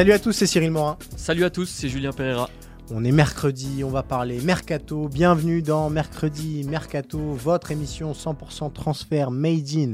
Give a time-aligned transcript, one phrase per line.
[0.00, 0.96] Salut à tous, c'est Cyril Morin.
[1.14, 2.48] Salut à tous, c'est Julien Pereira.
[2.90, 5.10] On est mercredi, on va parler Mercato.
[5.10, 9.92] Bienvenue dans Mercredi Mercato, votre émission 100% transfert made in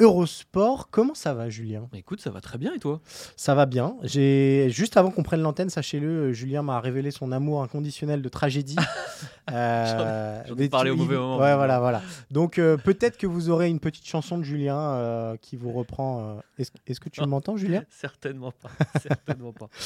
[0.00, 0.88] Eurosport.
[0.90, 1.88] Comment ça va, Julien?
[1.94, 3.00] Écoute, ça va très bien et toi?
[3.36, 3.96] Ça va bien.
[4.02, 8.76] J'ai juste avant qu'on prenne l'antenne, sachez-le, Julien m'a révélé son amour inconditionnel de tragédie.
[9.52, 11.38] euh, J'en ai parlé au mauvais moment.
[11.38, 12.02] Ouais, voilà, voilà.
[12.30, 16.38] Donc euh, peut-être que vous aurez une petite chanson de Julien euh, qui vous reprend.
[16.58, 17.84] euh, Est-ce que tu m'entends, Julien?
[17.90, 18.70] Certainement pas.
[19.00, 19.68] Certainement pas.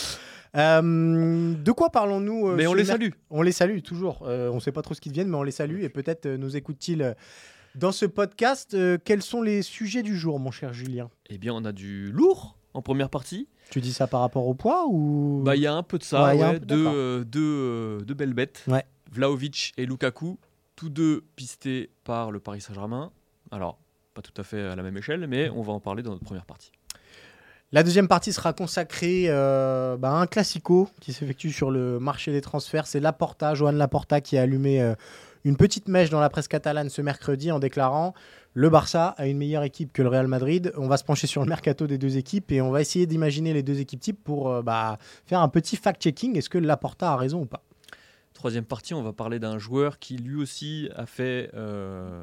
[0.56, 3.10] Euh, De quoi parlons-nous euh, Mais on les salue.
[3.28, 4.22] On les salue toujours.
[4.26, 6.24] Euh, on ne sait pas trop ce qu'ils deviennent, mais on les salue et peut-être
[6.24, 7.12] euh, nous écoutent-ils euh,
[7.78, 8.74] dans ce podcast.
[8.74, 11.08] Euh, quels sont les sujets du jour, mon cher Julien?
[11.30, 13.48] Eh bien, on a du lourd en première partie.
[13.70, 15.42] Tu dis ça par rapport au poids ou?
[15.44, 16.92] Bah, il y a un peu de ça, Ouais, un ouais, peu, deux, d'accord.
[16.96, 18.64] euh, deux, euh, deux belles bêtes.
[18.66, 18.84] Ouais.
[19.12, 20.38] Vlaovic et Lukaku,
[20.76, 23.10] tous deux pistés par le Paris Saint-Germain.
[23.50, 23.78] Alors,
[24.14, 26.24] pas tout à fait à la même échelle, mais on va en parler dans notre
[26.24, 26.72] première partie.
[27.70, 32.32] La deuxième partie sera consacrée euh, bah, à un classico qui s'effectue sur le marché
[32.32, 32.86] des transferts.
[32.86, 34.94] C'est Laporta, Johan Laporta, qui a allumé euh,
[35.44, 38.14] une petite mèche dans la presse catalane ce mercredi en déclarant
[38.54, 40.72] le Barça a une meilleure équipe que le Real Madrid.
[40.76, 43.52] On va se pencher sur le mercato des deux équipes et on va essayer d'imaginer
[43.52, 46.36] les deux équipes types pour euh, bah, faire un petit fact-checking.
[46.36, 47.62] Est-ce que Laporta a raison ou pas?
[48.32, 52.22] Troisième partie, on va parler d'un joueur qui lui aussi a fait euh,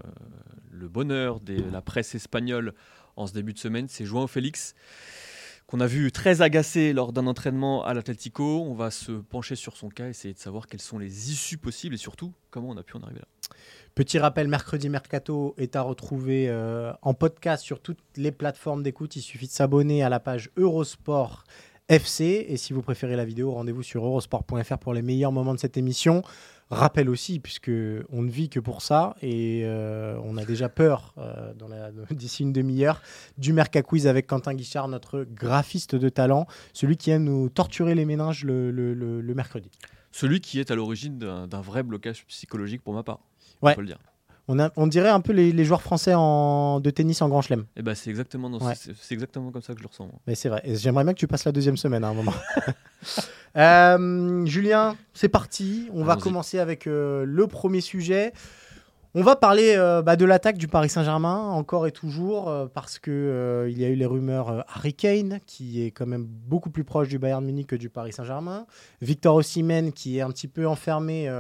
[0.72, 2.74] le bonheur de la presse espagnole
[3.16, 3.88] en ce début de semaine.
[3.88, 4.76] C'est João Félix,
[5.68, 8.62] qu'on a vu très agacé lors d'un entraînement à l'Atlético.
[8.62, 11.96] On va se pencher sur son cas, essayer de savoir quelles sont les issues possibles
[11.96, 13.56] et surtout comment on a pu en arriver là.
[13.96, 19.16] Petit rappel, mercredi Mercato est à retrouver euh, en podcast sur toutes les plateformes d'écoute.
[19.16, 21.46] Il suffit de s'abonner à la page Eurosport
[21.88, 22.46] FC.
[22.50, 25.78] Et si vous préférez la vidéo, rendez-vous sur eurosport.fr pour les meilleurs moments de cette
[25.78, 26.24] émission.
[26.72, 27.70] Rappel aussi, puisque
[28.10, 31.54] on ne vit que pour ça et euh, on a déjà peur euh,
[32.12, 33.02] d'ici une demi-heure
[33.38, 37.94] du Merca Quiz avec Quentin Guichard, notre graphiste de talent, celui qui aime nous torturer
[37.94, 39.70] les méninges le- le- le- le mercredi.
[40.12, 43.20] Celui qui est à l'origine d'un vrai blocage psychologique pour ma part.
[43.62, 43.74] Ouais.
[43.74, 44.00] On peut le dire.
[44.48, 47.42] On, a- on dirait un peu les, les joueurs français en- de tennis en Grand
[47.42, 47.66] Chelem.
[47.76, 48.74] Et ben c'est exactement, dans- Ouais.
[48.76, 50.06] c'est exactement comme ça que je le ressens.
[50.06, 50.16] moi.
[50.26, 50.62] Mais c'est vrai.
[50.66, 52.34] J'aimerais bien que tu passes la deuxième semaine à un moment.
[53.58, 55.90] Euh, Julien, c'est parti.
[55.94, 58.34] On va commencer avec euh, le premier sujet.
[59.18, 63.00] On va parler euh, bah, de l'attaque du Paris Saint-Germain, encore et toujours, euh, parce
[63.00, 66.84] que euh, y a eu les rumeurs Harry Kane, qui est quand même beaucoup plus
[66.84, 68.66] proche du Bayern Munich que du Paris Saint-Germain.
[69.02, 71.32] Victor Osimhen, qui est un petit peu enfermé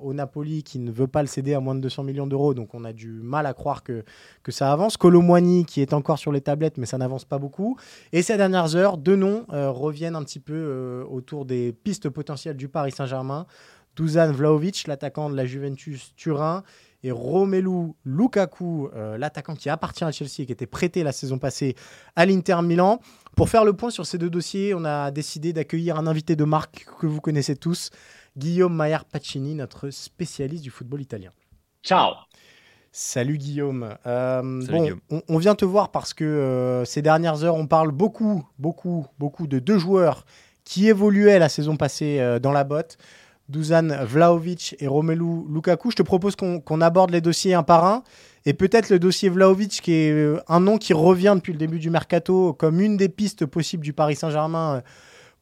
[0.00, 2.74] au, Napoli, qui ne veut pas le céder à moins de 200 millions d'euros, donc
[2.74, 4.02] on a du mal à croire que,
[4.42, 4.96] que ça avance.
[4.96, 7.78] Colomwani, qui est encore sur les tablettes, mais ça n'avance pas beaucoup.
[8.10, 12.66] Et ces dernières heures, deux noms reviennent un petit peu autour des pistes potentielles du
[12.66, 13.46] Paris Saint-Germain.
[13.94, 16.64] Dusan Vlahovic, l'attaquant de la Juventus Turin,
[17.02, 21.38] et Romelu Lukaku, euh, l'attaquant qui appartient à Chelsea et qui était prêté la saison
[21.38, 21.74] passée
[22.16, 23.00] à l'Inter Milan.
[23.36, 26.44] Pour faire le point sur ces deux dossiers, on a décidé d'accueillir un invité de
[26.44, 27.90] marque que vous connaissez tous,
[28.36, 31.30] Guillaume Maillard Pacini, notre spécialiste du football italien.
[31.82, 32.12] Ciao.
[32.92, 33.96] Salut Guillaume.
[34.06, 35.00] Euh, Salut bon, Guillaume.
[35.10, 39.06] On, on vient te voir parce que euh, ces dernières heures, on parle beaucoup, beaucoup,
[39.18, 40.24] beaucoup de deux joueurs
[40.64, 42.98] qui évoluaient la saison passée euh, dans la botte.
[43.52, 45.90] Dusan Vlahovic et Romelu Lukaku.
[45.90, 48.02] Je te propose qu'on aborde les dossiers un par un.
[48.44, 51.78] Et peut-être le dossier Vlahovic, qui est euh, un nom qui revient depuis le début
[51.78, 54.80] du mercato comme une des pistes possibles du Paris Saint-Germain euh,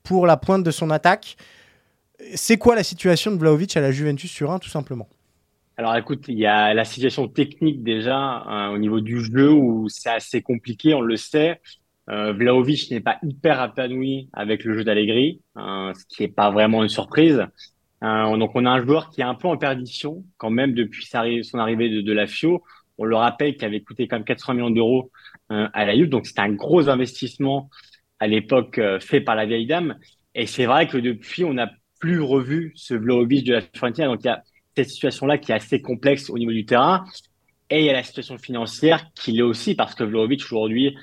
[0.03, 1.37] pour la pointe de son attaque.
[2.34, 5.09] C'est quoi la situation de Vlahovic à la Juventus Turin, tout simplement?
[5.78, 9.88] Alors écoute, il y a la situation technique déjà hein, au niveau du jeu où
[9.88, 11.58] c'est assez compliqué, on le sait.
[12.11, 16.50] Euh, Vlahovic n'est pas hyper épanoui avec le jeu d'Allegri, hein, ce qui n'est pas
[16.50, 17.46] vraiment une surprise.
[18.02, 21.06] Euh, donc on a un joueur qui est un peu en perdition quand même depuis
[21.06, 22.62] son arrivée de, la FIO.
[22.99, 25.11] On le rappelle qu'il avait coûté quand même 80 millions d'euros
[25.52, 27.70] euh, à la Juve, donc c'était un gros investissement
[28.19, 29.97] à l'époque euh, fait par la vieille dame.
[30.35, 34.06] Et c'est vrai que depuis, on n'a plus revu ce Vlahovic de la Fiorentina.
[34.06, 34.43] Donc il y a
[34.76, 37.05] cette situation-là qui est assez complexe au niveau du terrain.
[37.69, 40.96] Et il y a la situation financière qui l'est aussi parce que Vlahovic aujourd'hui,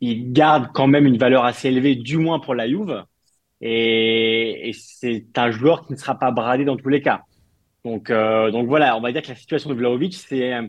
[0.00, 3.04] il garde quand même une valeur assez élevée, du moins pour la Juve.
[3.60, 7.22] Et, et c'est un joueur qui ne sera pas bradé dans tous les cas.
[7.84, 10.66] Donc, euh, donc voilà, on va dire que la situation de Vlaovic, c'est euh,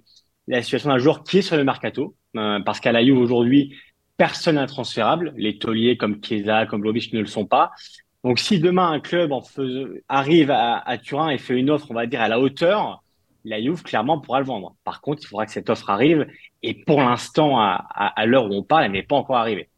[0.48, 3.76] la situation d'un joueur qui est sur le mercato, euh, parce qu'à la Juve aujourd'hui,
[4.18, 5.34] personne n'est transférable.
[5.36, 7.72] Les tauliers comme Chiesa, comme Vlaovic ne le sont pas.
[8.24, 9.32] Donc si demain un club
[10.08, 13.04] arrive à, à, Turin et fait une offre, on va dire à la hauteur,
[13.44, 14.76] la Juve clairement pourra le vendre.
[14.84, 16.28] Par contre, il faudra que cette offre arrive.
[16.62, 19.71] Et pour l'instant, à, à, l'heure où on parle, elle n'est pas encore arrivée.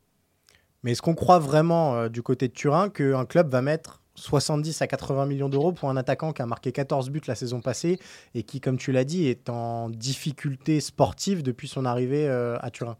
[0.84, 4.88] Mais est-ce qu'on croit vraiment du côté de Turin qu'un club va mettre 70 à
[4.88, 8.00] 80 millions d'euros pour un attaquant qui a marqué 14 buts la saison passée
[8.36, 12.70] et qui, comme tu l'as dit, est en difficulté sportive depuis son arrivée euh, à
[12.70, 12.98] Turin?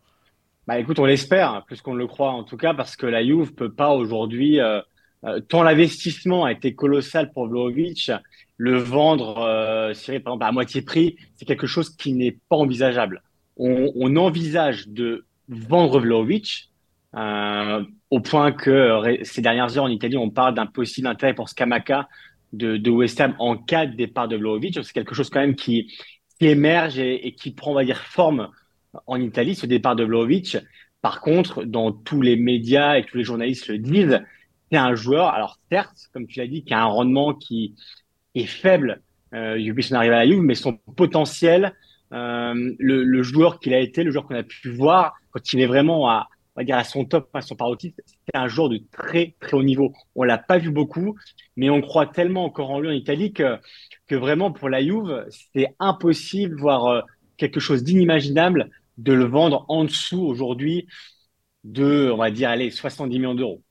[0.66, 3.54] Bah écoute, on l'espère, plus qu'on le croit en tout cas, parce que la Juve
[3.54, 4.80] peut pas aujourd'hui, euh,
[5.26, 8.12] euh, tant l'investissement a été colossal pour Vlaovic,
[8.56, 13.24] le vendre, euh, par exemple, à moitié prix, c'est quelque chose qui n'est pas envisageable.
[13.58, 16.72] On, on, envisage de vendre Vlaovic,
[17.16, 21.50] euh, au point que ces dernières heures en Italie, on parle d'un possible intérêt pour
[21.50, 22.08] Scamaca
[22.54, 24.80] de, de West Ham en cas de départ de Vlaovic.
[24.84, 25.92] C'est quelque chose quand même qui,
[26.42, 28.50] émerge et, qui prend, on va dire, forme
[29.08, 30.58] en Italie, ce départ de Vlaovic.
[31.02, 34.22] Par contre, dans tous les médias et tous les journalistes le disent,
[34.70, 37.76] c'est un joueur, alors certes, comme tu l'as dit, qui a un rendement qui
[38.36, 39.02] est faible
[39.34, 41.74] euh, depuis son arrivée à la Juve, mais son potentiel,
[42.12, 45.62] euh, le, le, joueur qu'il a été, le joueur qu'on a pu voir, quand il
[45.62, 48.70] est vraiment à, on va dire à son top, à son paroxysme, c'est un joueur
[48.70, 49.94] de très très haut niveau.
[50.16, 51.16] On l'a pas vu beaucoup,
[51.56, 53.58] mais on croit tellement encore en lui en Italie que,
[54.08, 57.02] que vraiment pour la Juve, c'est impossible, voire euh,
[57.38, 60.88] quelque chose d'inimaginable de le vendre en dessous aujourd'hui
[61.64, 63.64] de, on va dire, allez, 70 millions d'euros.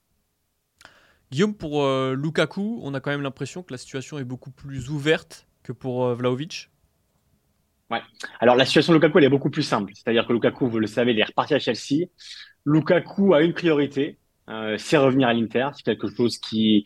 [1.31, 4.90] Guillaume, pour euh, Lukaku, on a quand même l'impression que la situation est beaucoup plus
[4.90, 6.70] ouverte que pour euh, Vlaovic.
[7.90, 8.00] Ouais.
[8.40, 9.93] Alors la situation de Lukaku, elle est beaucoup plus simple.
[9.94, 12.06] C'est-à-dire que Lukaku, vous le savez, il est reparti à Chelsea.
[12.64, 14.19] Lukaku a une priorité,
[14.49, 15.69] euh, c'est revenir à l'Inter.
[15.75, 16.85] C'est quelque chose qui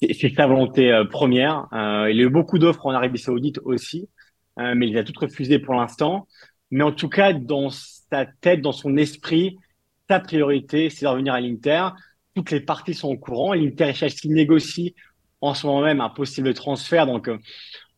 [0.00, 1.66] c'est sa volonté euh, première.
[1.72, 4.08] Euh, il a eu beaucoup d'offres en Arabie Saoudite aussi,
[4.58, 6.26] euh, mais il a toutes refusé pour l'instant.
[6.70, 9.58] Mais en tout cas, dans sa tête, dans son esprit,
[10.08, 11.88] sa priorité, c'est de revenir à l'Inter.
[12.34, 13.52] Toutes les parties sont au courant.
[13.52, 14.92] L'Inter et Chelsea négocient
[15.40, 17.06] en ce moment même un possible transfert.
[17.06, 17.28] Donc,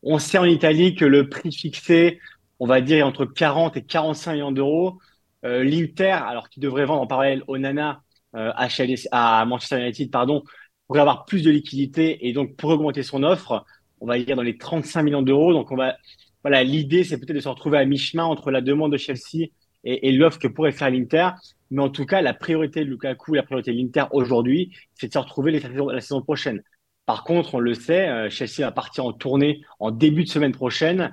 [0.01, 2.19] on sait en Italie que le prix fixé,
[2.59, 4.99] on va dire, est entre 40 et 45 millions d'euros.
[5.45, 8.01] Euh, L'Inter, alors qu'il devrait vendre en parallèle Onana
[8.35, 8.67] euh, à,
[9.11, 10.43] à Manchester United, pardon,
[10.87, 13.65] pourrait avoir plus de liquidité et donc pour augmenter son offre,
[13.99, 15.53] on va dire dans les 35 millions d'euros.
[15.53, 15.95] Donc on va,
[16.43, 19.49] voilà, l'idée c'est peut-être de se retrouver à mi-chemin entre la demande de Chelsea
[19.85, 21.29] et, l'offre que pourrait faire l'Inter.
[21.71, 25.13] Mais en tout cas, la priorité de Lukaku, la priorité de l'Inter aujourd'hui, c'est de
[25.13, 26.61] se retrouver la saison prochaine.
[27.05, 30.53] Par contre, on le sait, euh, Chelsea va partir en tournée en début de semaine
[30.53, 31.11] prochaine.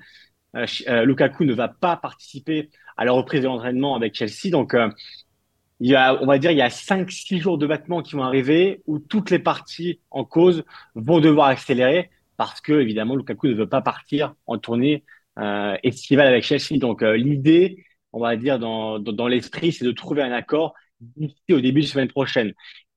[0.56, 4.50] Euh, euh, Lukaku ne va pas participer à la reprise de l'entraînement avec Chelsea.
[4.50, 4.88] Donc, euh,
[5.81, 9.31] on va dire, il y a 5-6 jours de battement qui vont arriver où toutes
[9.31, 10.64] les parties en cause
[10.94, 15.05] vont devoir accélérer parce que, évidemment, Lukaku ne veut pas partir en tournée
[15.82, 16.79] estivale avec Chelsea.
[16.79, 21.61] Donc, l'idée, on va dire, dans, dans, l'esprit, c'est de trouver un accord d'ici au
[21.61, 22.52] début de la semaine prochaine.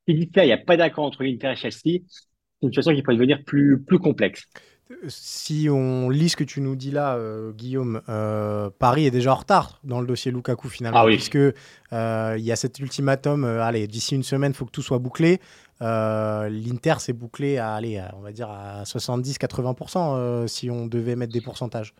[0.07, 2.01] Si d'ici là, il n'y a pas d'accord entre l'Inter et Chelsea, c'est
[2.63, 4.49] une situation qui peut devenir plus, plus complexe
[5.07, 9.31] si on lit ce que tu nous dis là, euh, Guillaume, euh, Paris est déjà
[9.33, 11.15] en retard dans le dossier Lukaku finalement, ah oui.
[11.15, 13.43] puisque euh, il y a cet ultimatum.
[13.43, 15.39] Euh, allez, d'ici une semaine, il faut que tout soit bouclé.
[15.81, 21.41] L'Inter s'est bouclé à, allez, on va dire à 70-80% si on devait mettre des
[21.41, 21.93] pourcentages.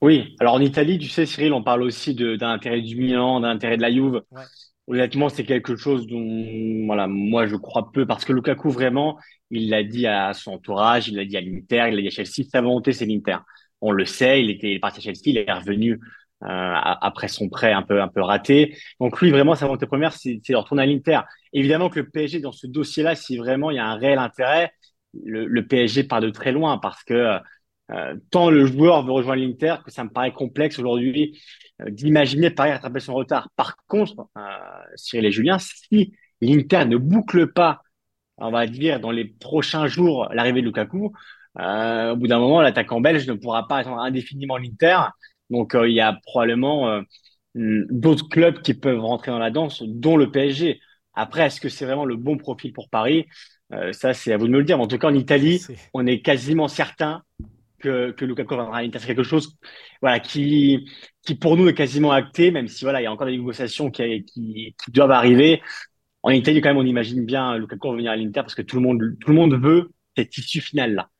[0.00, 3.50] Oui, alors en Italie, tu sais, Cyril, on parle aussi d'un intérêt du Milan, d'un
[3.50, 4.22] intérêt de la Juve.
[4.32, 4.42] Ouais.
[4.86, 9.18] Honnêtement, c'est quelque chose dont, voilà, moi je crois peu parce que Lukaku vraiment,
[9.50, 12.10] il l'a dit à son entourage, il l'a dit à l'Inter, il l'a dit à
[12.10, 12.46] Chelsea.
[12.50, 13.38] Sa volonté, c'est l'Inter.
[13.80, 16.00] On le sait, il était parti à Chelsea, il est revenu
[16.42, 18.76] euh, après son prêt un peu un peu raté.
[19.00, 21.20] Donc lui, vraiment, sa volonté première, c'est de retourner à l'Inter.
[21.54, 24.70] Évidemment que le PSG dans ce dossier-là, si vraiment il y a un réel intérêt,
[25.24, 27.38] le, le PSG part de très loin parce que
[27.92, 31.38] euh, tant le joueur veut rejoindre l'Inter que ça me paraît complexe aujourd'hui
[31.82, 33.50] euh, d'imaginer Paris rattraper son retard.
[33.56, 34.40] Par contre, euh,
[34.96, 37.82] Cyril et Julien, si l'Inter ne boucle pas,
[38.38, 41.12] on va dire, dans les prochains jours, l'arrivée de Lukaku,
[41.56, 44.98] au bout d'un moment, l'attaquant belge ne pourra pas attendre indéfiniment l'Inter.
[45.50, 47.02] Donc, il y a probablement euh,
[47.54, 50.80] d'autres clubs qui peuvent rentrer dans la danse, dont le PSG.
[51.14, 53.26] Après, est-ce que c'est vraiment le bon profil pour Paris?
[53.92, 54.78] Ça, c'est à vous de me le dire.
[54.78, 55.60] Mais en tout cas, en Italie,
[55.94, 57.22] on est quasiment certain
[57.84, 58.98] que, que Lukaku viendra à l'Inter.
[58.98, 59.56] C'est quelque chose
[60.24, 60.88] qui,
[61.22, 63.90] qui, pour nous, est quasiment acté, même si voilà, il y a encore des négociations
[63.90, 65.62] qui doivent arriver.
[66.22, 68.82] En Italie, quand même, on imagine bien Lukaku revenir à l'Inter parce que tout le
[68.82, 71.10] monde, tout le monde veut cette issue finale-là.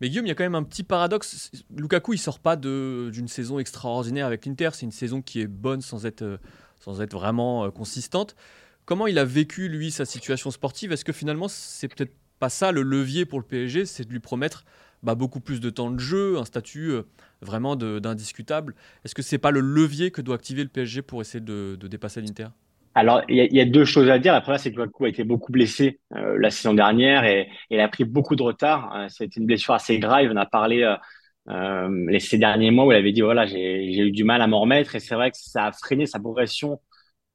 [0.00, 1.50] Mais Guillaume, il y a quand même un petit paradoxe.
[1.76, 4.70] Lukaku, il sort pas d'une saison extraordinaire avec l'Inter.
[4.72, 6.38] C'est une saison qui est bonne sans être,
[6.78, 8.36] sans être vraiment euh, consistante.
[8.84, 10.92] Comment il a vécu, lui, sa situation sportive?
[10.92, 14.20] Est-ce que finalement, c'est peut-être pas ça le levier pour le PSG C'est de lui
[14.20, 14.64] promettre
[15.04, 16.92] bah, beaucoup plus de temps de jeu, un statut
[17.40, 18.74] vraiment d'indiscutable.
[19.04, 22.20] Est-ce que c'est pas le levier que doit activer le PSG pour essayer de, dépasser
[22.20, 22.48] l'Inter?
[22.96, 24.32] Alors, il y, a deux choses à dire.
[24.32, 27.88] La première, c'est que Lukaku a été beaucoup blessé la saison dernière et, il a
[27.88, 29.06] pris beaucoup de retard.
[29.08, 30.28] C'était une blessure assez grave.
[30.32, 30.84] On a parlé
[31.48, 34.46] euh, les, ces derniers mois où il avait dit voilà j'ai eu du mal à
[34.46, 36.80] m'en remettre et c'est vrai que ça a freiné sa progression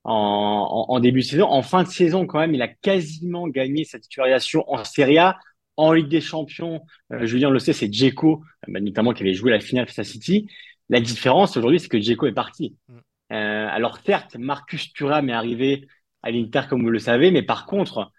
[0.04, 1.46] en, en, début de saison.
[1.48, 5.40] En fin de saison quand même, il a quasiment gagné sa titularisation en Serie A,
[5.80, 6.82] en Ligue des Champions.
[7.14, 10.04] Euh, Julien le sait, c'est Djeko, euh, notamment qui avait joué la finale face à
[10.04, 10.48] City.
[10.90, 12.76] La différence aujourd'hui, c'est que Djeko est parti.
[12.90, 12.98] Mm.
[13.32, 15.88] Euh, alors certes, Marcus Thuram est arrivé
[16.22, 18.12] à l'Inter comme vous le savez, mais par contre,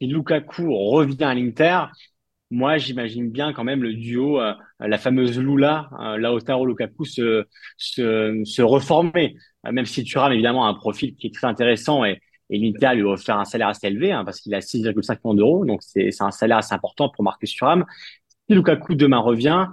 [0.00, 1.84] si Lukaku revient à l'Inter,
[2.50, 7.44] moi, j'imagine bien quand même le duo, euh, la fameuse Lula, euh, Lautaro Lukaku, se,
[7.76, 9.36] se, se reformer.
[9.70, 12.20] Même si Thuram, évidemment, a un profil qui est très intéressant et,
[12.52, 15.34] et l'Inter lui a offert un salaire assez élevé, hein, parce qu'il a 6,5 millions
[15.34, 17.86] d'euros, donc c'est un salaire assez important pour Marcus Thuram.
[18.46, 19.68] Si Lukaku demain revient,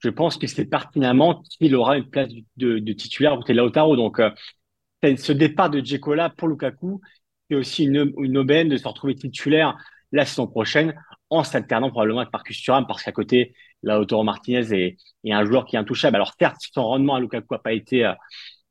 [0.00, 3.96] je pense que c'est pertinemment qu'il aura une place de, de titulaire côté de Lautaro.
[3.96, 4.30] Donc, euh,
[5.02, 7.00] ce départ de Djekola pour Lukaku,
[7.48, 9.78] c'est aussi une, une aubaine de se retrouver titulaire
[10.12, 10.94] la saison prochaine
[11.30, 14.98] en s'alternant probablement avec Marcus Thuram parce qu'à côté, Lautaro Martinez est,
[15.32, 16.16] un joueur qui est intouchable.
[16.16, 18.12] Alors certes, son rendement à Lukaku n'a pas été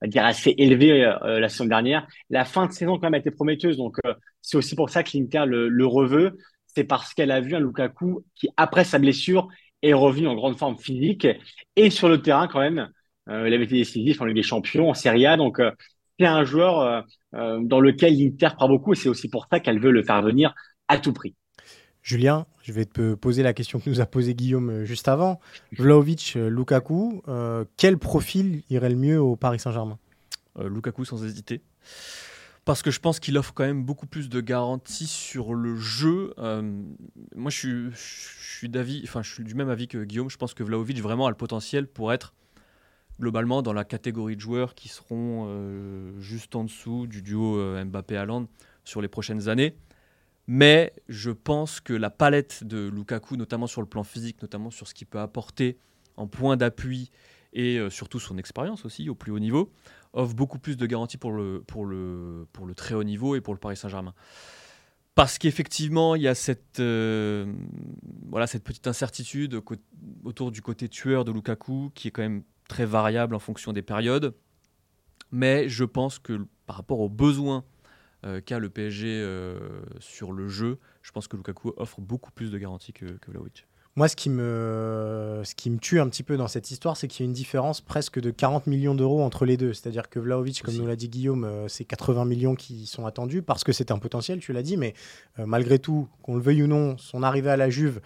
[0.04, 2.08] euh, dire assez élevé euh, la saison dernière.
[2.30, 5.04] La fin de saison quand même a été prometteuse, donc euh, c'est aussi pour ça
[5.04, 6.38] que l'Inter le, le reveut.
[6.68, 9.48] C'est parce qu'elle a vu un Lukaku qui, après sa blessure,
[9.82, 11.28] est revenu en grande forme physique
[11.76, 12.90] et sur le terrain quand même.
[13.28, 15.62] il avait été décisif en Ligue des Champions, en Serie A, donc
[16.20, 19.92] c'est un joueur dans lequel l'Inter croit beaucoup et c'est aussi pour ça qu'elle veut
[19.92, 20.54] le faire venir
[20.90, 21.34] à tout prix.
[22.02, 25.40] Julien, je vais te poser la question que nous a posée Guillaume euh, juste avant.
[25.78, 29.98] Vlaovic, euh, Lukaku, euh, quel profil irait le mieux au Paris Saint-Germain?
[30.60, 31.62] Lukaku sans hésiter.
[32.66, 36.34] Parce que je pense qu'il offre quand même beaucoup plus de garanties sur le jeu.
[37.34, 40.30] moi, je suis, du même avis que Guillaume.
[40.30, 42.34] Je pense que Vlaovic vraiment a le potentiel pour être
[43.22, 45.48] globalement dans la catégorie de joueurs qui seront
[46.20, 48.48] juste en dessous du duo Mbappé-Haaland
[48.84, 49.78] sur les prochaines années.
[50.52, 54.88] Mais je pense que la palette de Lukaku, notamment sur le plan physique, notamment sur
[54.88, 55.78] ce qu'il peut apporter
[56.18, 57.12] en point d'appui
[57.54, 59.72] et euh, surtout son expérience aussi au plus haut niveau,
[60.12, 61.64] offre beaucoup plus de garanties pour le,
[62.76, 64.16] très haut niveau et pour le Paris Saint-Germain.
[65.14, 67.46] Parce qu'effectivement, il y a cette, euh,
[68.48, 69.62] cette petite incertitude
[70.24, 73.84] autour du côté tueur de Lukaku, qui est quand même très variable en fonction des
[73.84, 74.34] périodes.
[75.32, 77.66] Mais je pense que par rapport aux besoins
[78.46, 79.58] qu'a le PSG euh,
[80.00, 83.66] sur le jeu, je pense que Lukaku offre beaucoup plus de garanties que, que Vlaovic.
[83.96, 87.08] Moi, ce qui, me, ce qui me tue un petit peu dans cette histoire, c'est
[87.08, 89.74] qu'il y a une différence presque de 40 millions d'euros entre les deux.
[89.74, 93.42] C'est-à-dire que Vlaovic, comme nous l'a dit Guillaume, euh, c'est 80 millions qui sont attendus
[93.42, 94.94] parce que c'est un potentiel, tu l'as dit, mais
[95.38, 98.00] malgré tout, qu'on le veuille ou non, son arrivée à la Juve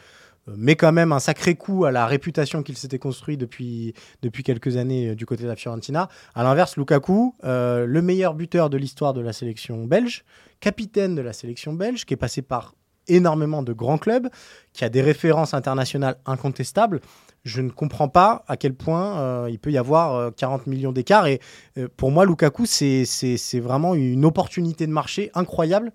[0.50, 4.44] euh, met quand même un sacré coup à la réputation qu'il s'était construit depuis, depuis
[4.44, 6.10] quelques années euh, du côté de la Fiorentina.
[6.36, 10.26] À l'inverse, Lukaku, euh, le meilleur buteur de l'histoire de la sélection belge,
[10.60, 12.76] capitaine de la sélection belge, qui est passé par
[13.08, 14.30] énormément de grands clubs,
[14.74, 17.02] qui a des références internationales incontestables.
[17.44, 21.28] Je ne comprends pas à quel point il peut y avoir 40 millions d'écart.
[21.28, 21.42] Et
[21.98, 25.92] pour moi, Lukaku, c'est vraiment une opportunité de marché incroyable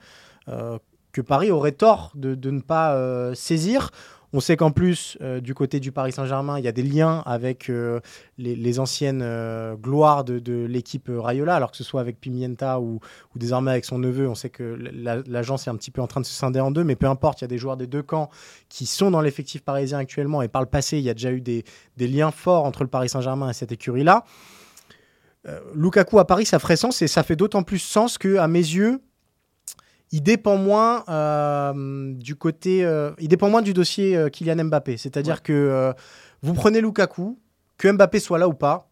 [0.47, 3.91] que Paris aurait tort de, de ne pas saisir.
[4.35, 7.23] On sait qu'en plus, euh, du côté du Paris Saint-Germain, il y a des liens
[7.25, 8.01] avec euh,
[8.37, 13.01] les, anciennes euh, gloires de, l'équipe Rayola, alors que ce soit avec Pimienta ou,
[13.37, 14.29] désormais avec son neveu.
[14.29, 14.79] On sait que
[15.27, 17.41] l'agence est un petit peu en train de se scinder en deux, mais peu importe,
[17.41, 18.29] il y a des joueurs des deux camps
[18.69, 20.43] qui sont dans l'effectif parisien actuellement.
[20.43, 21.65] Et par le passé, il y a déjà eu des,
[21.99, 24.25] liens forts entre le Paris Saint-Germain et cette écurie-là.
[25.75, 28.59] Lukaku à Paris, ça ferait sens et ça fait d'autant plus sens que, à mes
[28.59, 29.01] yeux,
[30.11, 34.97] il dépend moins euh, du côté, euh, il dépend moins du dossier euh, Kylian Mbappé.
[34.97, 35.93] C'est-à-dire que
[36.43, 37.39] vous prenez Lukaku,
[37.77, 38.91] que Mbappé soit là ou pas,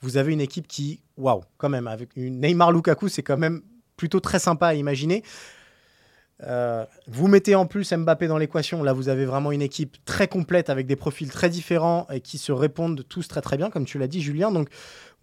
[0.00, 3.62] vous avez une équipe qui, waouh, quand même, avec une Neymar Lukaku, c'est quand même
[3.96, 5.22] plutôt très sympa à imaginer.
[7.08, 10.70] vous mettez en plus Mbappé dans l'équation, là vous avez vraiment une équipe très complète
[10.70, 13.98] avec des profils très différents et qui se répondent tous très très bien, comme tu
[13.98, 14.52] l'as dit Julien.
[14.52, 14.68] Donc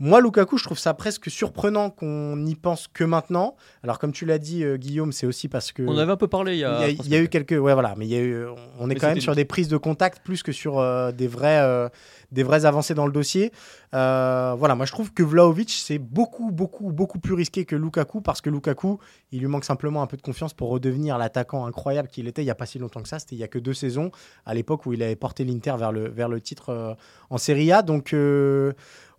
[0.01, 3.57] moi, Lukaku, je trouve ça presque surprenant qu'on n'y pense que maintenant.
[3.83, 5.83] Alors, comme tu l'as dit, euh, Guillaume, c'est aussi parce que.
[5.83, 6.87] On avait un peu parlé il y a.
[6.87, 7.51] Il y a, eu quelques.
[7.51, 7.95] Ouais, voilà.
[7.97, 8.45] Mais il y a eu...
[8.79, 11.59] on est quand même sur des prises de contact plus que sur euh, des, vrais,
[11.59, 11.89] euh,
[12.31, 13.51] des vraies avancées dans le dossier.
[13.91, 18.39] voilà, moi, je trouve que Vlaovic, c'est beaucoup, beaucoup, beaucoup plus risqué que Lukaku parce
[18.39, 18.99] que Lukaku,
[19.33, 22.45] il lui manque simplement un peu de confiance pour redevenir l'attaquant incroyable qu'il était il
[22.45, 23.19] n'y a pas si longtemps que ça.
[23.19, 24.11] C'était il y a que deux saisons
[24.45, 26.95] à l'époque où il avait porté l'Inter vers le, vers le titre
[27.29, 27.81] en Serie A.
[27.81, 28.15] Donc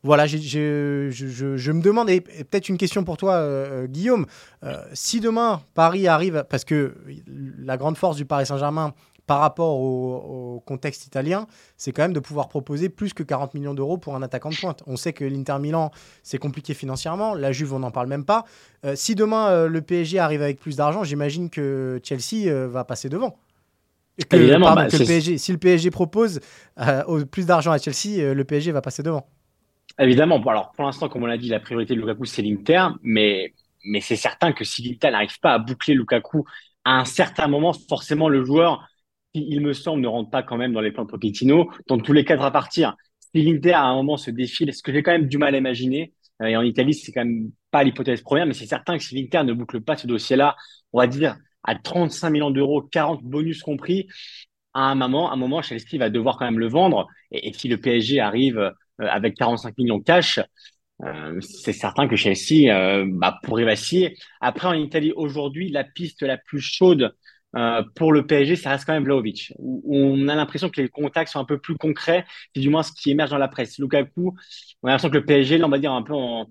[0.02, 4.26] voilà, je, me demande, et peut-être une question pour toi, euh, euh, Guillaume,
[4.64, 6.94] euh, si demain Paris arrive, parce que
[7.58, 8.94] la grande force du Paris Saint-Germain,
[9.26, 13.74] par rapport au, contexte italien, c'est quand même de pouvoir proposer plus que 40 millions
[13.74, 14.82] d'euros pour un attaquant de pointe.
[14.86, 15.92] On sait que l'Inter Milan,
[16.24, 17.34] c'est compliqué financièrement.
[17.34, 18.44] La Juve, on n'en parle même pas.
[18.84, 23.36] Euh, si demain le PSG arrive avec plus d'argent, j'imagine que Chelsea va passer devant.
[24.32, 26.40] Évidemment, bah, si le PSG propose
[27.30, 29.28] plus d'argent à Chelsea, le PSG va passer devant.
[29.98, 30.42] Évidemment.
[30.46, 32.88] alors pour l'instant, comme on l'a dit, la priorité de Lukaku, c'est l'Inter.
[33.02, 33.54] Mais,
[33.84, 36.44] mais c'est certain que si l'Inter n'arrive pas à boucler Lukaku
[36.84, 38.88] à un certain moment, forcément, le joueur
[39.34, 41.70] il me semble, ne rentre pas quand même dans les plans de Pochettino.
[41.86, 42.96] Dans tous les cas, à partir.
[43.20, 45.58] Si l'Inter à un moment se défile, ce que j'ai quand même du mal à
[45.58, 49.04] imaginer, euh, et en Italie, c'est quand même pas l'hypothèse première, mais c'est certain que
[49.04, 50.56] si l'Inter ne boucle pas ce dossier-là,
[50.92, 54.08] on va dire à 35 millions d'euros, 40 bonus compris,
[54.74, 57.06] à un moment, à un moment, Chelsea va devoir quand même le vendre.
[57.30, 58.72] Et, si le PSG arrive
[59.08, 60.40] avec 45 millions cash,
[61.04, 64.16] euh, c'est certain que Chelsea euh, bah, pourrait vaciller.
[64.40, 67.14] Après, en Italie, aujourd'hui, la piste la plus chaude
[67.56, 69.52] euh, pour le PSG, ça reste quand même Vlaovic.
[69.58, 72.92] on a l'impression que les contacts sont un peu plus concrets, c'est du moins ce
[72.92, 73.78] qui émerge dans la presse.
[73.78, 74.36] Lukaku,
[74.82, 76.48] on a l'impression que le PSG, là, on va dire un peu en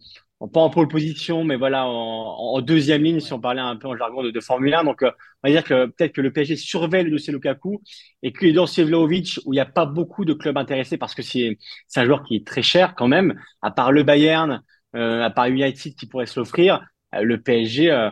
[0.47, 3.97] pas en pole position, mais voilà, en, deuxième ligne, si on parlait un peu en
[3.97, 4.85] jargon de, de Formule 1.
[4.85, 5.11] Donc, euh,
[5.43, 7.81] on va dire que peut-être que le PSG surveille le dossier Lukaku
[8.23, 11.21] et que dossiers Vlaovic, où il n'y a pas beaucoup de clubs intéressés parce que
[11.21, 11.57] c'est
[11.95, 14.63] un joueur qui est très cher quand même, à part le Bayern,
[14.95, 16.81] euh, à part United qui pourrait se l'offrir,
[17.11, 18.09] le PSG,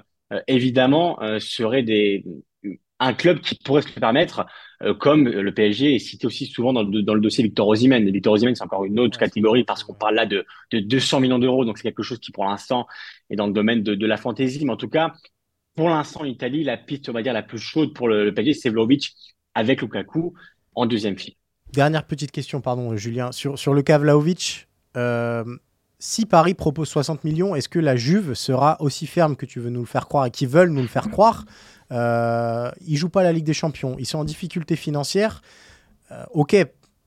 [0.48, 2.26] évidemment, serait des,
[3.00, 4.46] un club qui pourrait se le permettre,
[4.84, 8.08] euh, comme le PSG est cité aussi souvent dans le, dans le dossier Victor Osimhen.
[8.08, 11.20] Et Victor Osimhen, c'est encore une autre catégorie parce qu'on parle là de, de 200
[11.20, 12.88] millions d'euros, donc c'est quelque chose qui pour l'instant
[13.30, 14.66] est dans le domaine de, de la fantaisie.
[14.66, 15.14] Mais en tout cas,
[15.78, 18.54] pour l'instant, en Italie, la piste, on va dire, la plus chaude pour le, PSG,
[18.54, 19.14] c'est Vlaovic
[19.54, 20.34] avec Lukaku
[20.76, 21.36] en deuxième file.
[21.72, 23.32] Dernière petite question, pardon, Julien.
[23.32, 25.44] Sur, sur le cas Vlaovic, euh,
[26.00, 29.70] si Paris propose 60 millions, est-ce que la Juve sera aussi ferme que tu veux
[29.70, 31.46] nous le faire croire et qu'ils veulent nous le faire croire
[31.92, 33.96] euh, ils jouent pas la Ligue des Champions.
[34.00, 35.42] Ils sont en difficulté financière.
[36.12, 36.56] Euh, ok,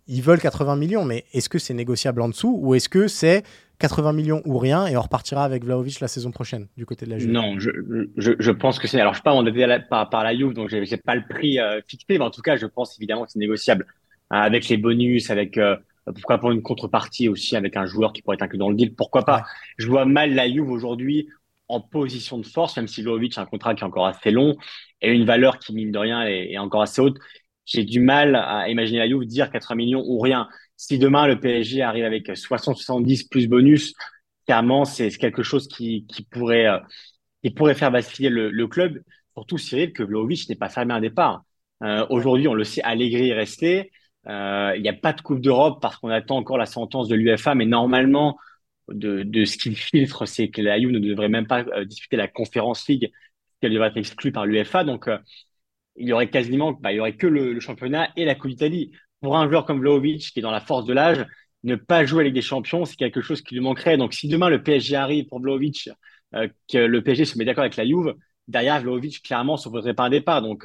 [0.07, 3.43] ils veulent 80 millions, mais est-ce que c'est négociable en dessous ou est-ce que c'est
[3.79, 7.11] 80 millions ou rien et on repartira avec Vlaovic la saison prochaine du côté de
[7.11, 7.31] la Juve?
[7.31, 9.01] Non, je, pense que c'est.
[9.01, 11.59] Alors, je ne suis pas par, par la Juve, donc je n'ai pas le prix
[11.59, 13.87] euh, fixé, mais en tout cas, je pense évidemment que c'est négociable
[14.33, 15.59] euh, avec les bonus, avec
[16.07, 18.95] pourquoi pas une contrepartie aussi avec un joueur qui pourrait être inclus dans le deal.
[18.95, 19.45] Pourquoi pas
[19.79, 21.29] Je vois mal la Juve aujourd'hui
[21.69, 24.57] en position de force, même si Vlaovic a un contrat qui est encore assez long
[25.01, 27.17] et une valeur qui, mine de rien, est, encore assez haute.
[27.65, 30.49] J'ai du mal à imaginer la Juve dire 80 millions ou rien.
[30.77, 33.95] Si demain le PSG arrive avec 60-70 plus bonus,
[34.47, 36.79] clairement, c'est quelque chose qui, qui, pourrait, euh,
[37.45, 39.01] qui pourrait faire vaciller le, le club.
[39.35, 41.45] Surtout, Cyril, que Vlaovic n'est pas fermé un départ.
[41.83, 43.93] Euh, Aujourd'hui, on le sait, Allegri est resté.
[44.29, 47.15] Euh, il n'y a pas de Coupe d'Europe parce qu'on attend encore la sentence de
[47.15, 48.39] l'UFA, mais normalement,
[48.89, 52.29] de, ce qu'il filtre, c'est que la Juve ne devrait même pas euh, disputer la
[52.29, 53.13] Conférence League,
[53.61, 54.85] qu'elle devrait être exclue par l'UFA.
[54.85, 55.19] Donc, euh,
[55.97, 58.93] il y aurait quasiment, bah, il y aurait que le, championnat et la Coupe d'Italie.
[59.21, 61.27] Pour un joueur comme Vlaovic, qui est dans la force de l'âge,
[61.63, 63.99] ne pas jouer avec des champions, c'est quelque chose qui lui manquerait.
[63.99, 65.91] Donc, si demain le PSG arrive pour Vlaovic,
[66.33, 68.15] que le PSG se met d'accord avec la Juve,
[68.49, 70.41] derrière Vlaovic, clairement, ne s'opposerait pas départ.
[70.41, 70.65] Donc,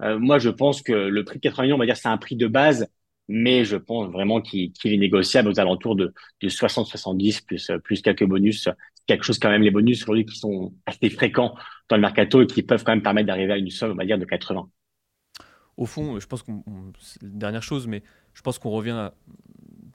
[0.00, 2.36] moi, je pense que le prix de 80 millions, on va dire, c'est un prix
[2.36, 2.88] de base
[3.28, 8.68] mais je pense vraiment qu'il est négociable aux alentours de, 60-70 plus, plus quelques bonus.
[9.06, 11.54] Quelque chose quand même, les bonus aujourd'hui qui sont assez fréquents
[11.88, 14.06] dans le mercato et qui peuvent quand même permettre d'arriver à une somme, on va
[14.06, 14.68] dire, de 80.
[15.76, 16.64] Au fond, je pense qu'on.
[17.22, 18.02] Dernière chose, mais
[18.34, 19.10] je pense qu'on revient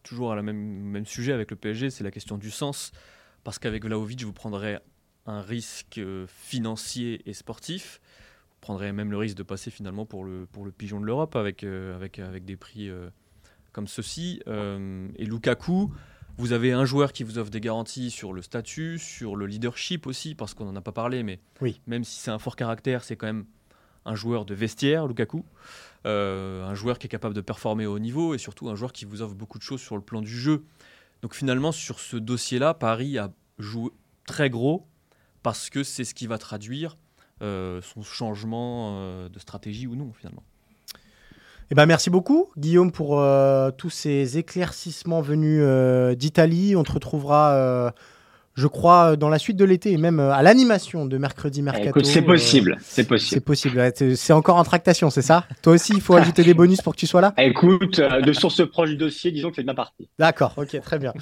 [0.03, 2.91] toujours à la même, même sujet avec le PSG, c'est la question du sens.
[3.43, 4.77] Parce qu'avec Vlaovic, vous prendrez
[5.25, 7.99] un risque euh, financier et sportif
[8.63, 11.65] prendrez même le risque de passer finalement pour le, pour le pigeon de l'Europe avec,
[11.65, 13.09] euh, avec, avec des prix euh,
[13.73, 14.41] comme ceci.
[14.47, 15.91] Euh, et Lukaku,
[16.37, 20.07] vous avez un joueur qui vous offre des garanties sur le statut, sur le leadership
[20.07, 21.81] aussi, parce qu'on n'en a pas parlé, mais oui.
[21.87, 23.45] même si c'est un fort caractère, c'est quand même
[24.05, 25.43] un joueur de vestiaire, Lukaku.
[26.05, 28.93] Euh, un joueur qui est capable de performer au haut niveau et surtout un joueur
[28.93, 30.63] qui vous offre beaucoup de choses sur le plan du jeu.
[31.21, 33.91] Donc finalement, sur ce dossier-là, Paris a joué
[34.25, 34.87] très gros
[35.41, 36.97] parce que c'est ce qui va traduire
[37.41, 40.43] son changement de stratégie ou non finalement.
[41.71, 46.75] Eh ben, merci beaucoup, Guillaume, pour euh, tous ces éclaircissements venus euh, d'Italie.
[46.75, 47.89] On te retrouvera euh,
[48.55, 51.63] je crois, dans la suite de l'été et même euh, à l'animation de mercredi eh,
[51.63, 52.03] mercato.
[52.03, 53.29] c'est possible, c'est possible.
[53.29, 54.15] C'est possible.
[54.15, 55.45] C'est encore en tractation, c'est ça?
[55.61, 57.33] Toi aussi, il faut ajouter des bonus pour que tu sois là?
[57.37, 60.07] Écoute, euh, de source proche du dossier, disons que c'est de ma partie.
[60.19, 61.13] D'accord, ok, très bien.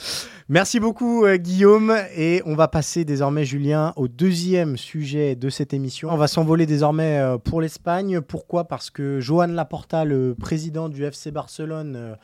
[0.50, 1.96] Merci beaucoup, euh, Guillaume.
[2.18, 6.10] Et on va passer désormais, Julien, au deuxième sujet de cette émission.
[6.12, 8.20] On va s'envoler désormais pour l'Espagne.
[8.20, 8.66] Pourquoi?
[8.66, 12.18] Parce que Johan Laporta, le président du FC Barcelone,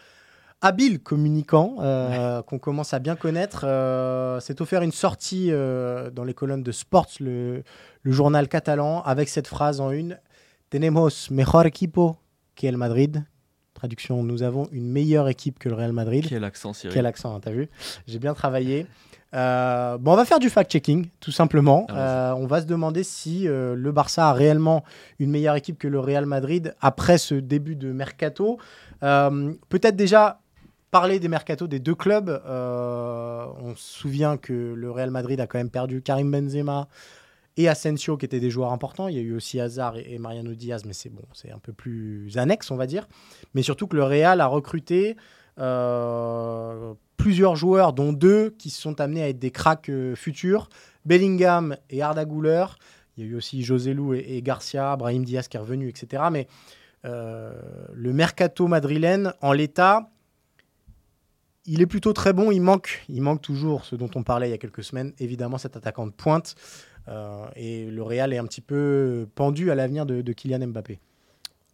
[0.62, 6.24] habile communicant euh, qu'on commence à bien connaître, euh, s'est offert une sortie euh, dans
[6.24, 7.64] les colonnes de Sports, le,
[8.06, 10.20] journal catalan, avec cette phrase en une
[10.70, 12.18] Tenemos mejor equipo
[12.60, 13.24] Real Madrid.
[13.74, 16.26] Traduction, nous avons une meilleure équipe que le Real Madrid.
[16.28, 16.94] Quel accent, Cyril.
[16.94, 17.70] Quel accent, hein, t'as vu?
[18.08, 18.88] J'ai bien travaillé.
[19.34, 21.86] Euh, bon, on va faire du fact-checking, tout simplement.
[21.92, 24.84] Euh, on va se demander si euh, le Barça a réellement
[25.20, 28.58] une meilleure équipe que le Real Madrid après ce début de mercato.
[29.02, 30.40] Peut-être déjà
[31.00, 32.42] parler des mercatos des deux clubs.
[32.48, 36.88] on se souvient que le Real Madrid a quand même perdu Karim Benzema
[37.56, 39.08] et Asensio qui étaient des joueurs importants.
[39.08, 41.72] Il y a eu aussi Hazard et, Mariano Diaz, mais c'est bon, c'est un peu
[41.72, 43.08] plus annexe, on va dire.
[43.54, 45.18] Mais surtout que le Real a recruté
[45.60, 50.68] euh, plusieurs joueurs, dont deux qui se sont amenés à être des cracks euh, futurs.
[51.06, 52.66] Bellingham et Arda Güler.
[53.16, 56.24] Il y a eu aussi José Lou et, Garcia, Brahim Diaz qui est revenu, etc.
[56.32, 56.48] Mais
[57.06, 57.54] euh,
[57.94, 60.10] le mercato madrilène, en l'état,
[61.68, 62.52] il est plutôt très bon.
[62.52, 65.58] Il manque, il manque toujours ce dont on parlait il y a quelques semaines, évidemment
[65.58, 66.56] cet attaquant de pointe.
[67.56, 71.00] et le Real est un petit peu pendu à l'avenir de, de Kylian Mbappé.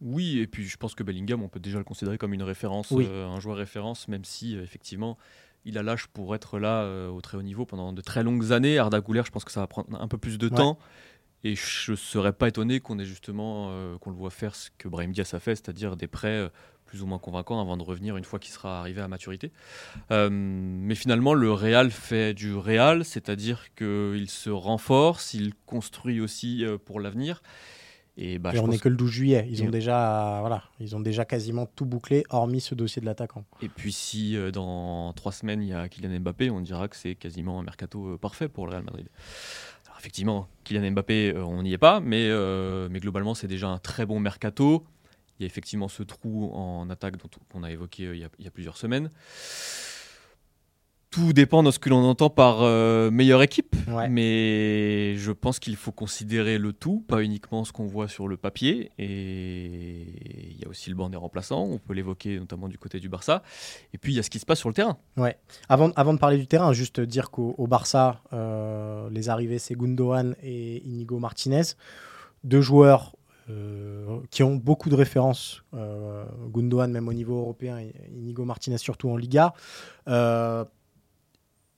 [0.04, 2.92] Oui, et puis je pense que Bellingham, on peut déjà le considérer comme une référence,
[2.92, 5.16] euh, un joueur référence, même si euh, effectivement
[5.64, 8.52] il a l'âge pour être là euh, au très haut niveau pendant de très longues
[8.52, 8.78] années.
[8.78, 10.78] Arda Güler, je pense que ça va prendre un peu plus de temps.
[11.42, 14.88] Et je ne serais pas étonné qu'on ait justement qu'on le voit faire ce que
[14.88, 16.50] Brahim Diaz a fait, c'est-à-dire des prêts
[16.86, 19.52] plus ou moins convaincants avant de revenir une fois qu'il sera arrivé à maturité.
[20.10, 27.00] mais finalement, le Real fait du Real, c'est-à-dire qu'il se renforce, il construit aussi pour
[27.00, 27.42] l'avenir.
[28.16, 29.46] Et, bah, on n'est que le 12 juillet.
[29.50, 33.44] Ils ont, déjà, voilà, ils ont déjà quasiment tout bouclé, hormis ce dossier de l'attaquant.
[33.60, 36.96] Et puis si euh, dans trois semaines, il y a Kylian Mbappé, on dira que
[36.96, 39.08] c'est quasiment un mercato euh, parfait pour le Real Madrid.
[39.86, 42.30] Alors, effectivement, Kylian Mbappé, euh, on n'y est pas, mais,
[42.88, 44.84] mais globalement, c'est déjà un très bon mercato.
[45.38, 48.28] Il y a effectivement ce trou en attaque dont on a évoqué il y a,
[48.38, 49.10] il y a plusieurs semaines
[51.14, 53.76] tout dépend de ce que l'on entend par euh, meilleure équipe.
[54.10, 58.36] Mais je pense qu'il faut considérer le tout, pas uniquement ce qu'on voit sur le
[58.36, 58.90] papier.
[58.98, 60.08] Et
[60.50, 63.08] il y a aussi le banc des remplaçants, on peut l'évoquer notamment du côté du
[63.08, 63.44] Barça.
[63.92, 64.98] Et puis il y a ce qui se passe sur le terrain.
[65.16, 65.36] Ouais.
[65.68, 70.34] Avant, avant de parler du terrain, juste dire qu'au Barça, euh, les arrivées, c'est Gundogan
[70.42, 71.62] et Inigo Martinez.
[72.42, 73.14] Deux joueurs
[73.50, 75.62] euh, qui ont beaucoup de références.
[76.52, 79.54] Gundogan, même au niveau européen, et Inigo Martinez, surtout en Liga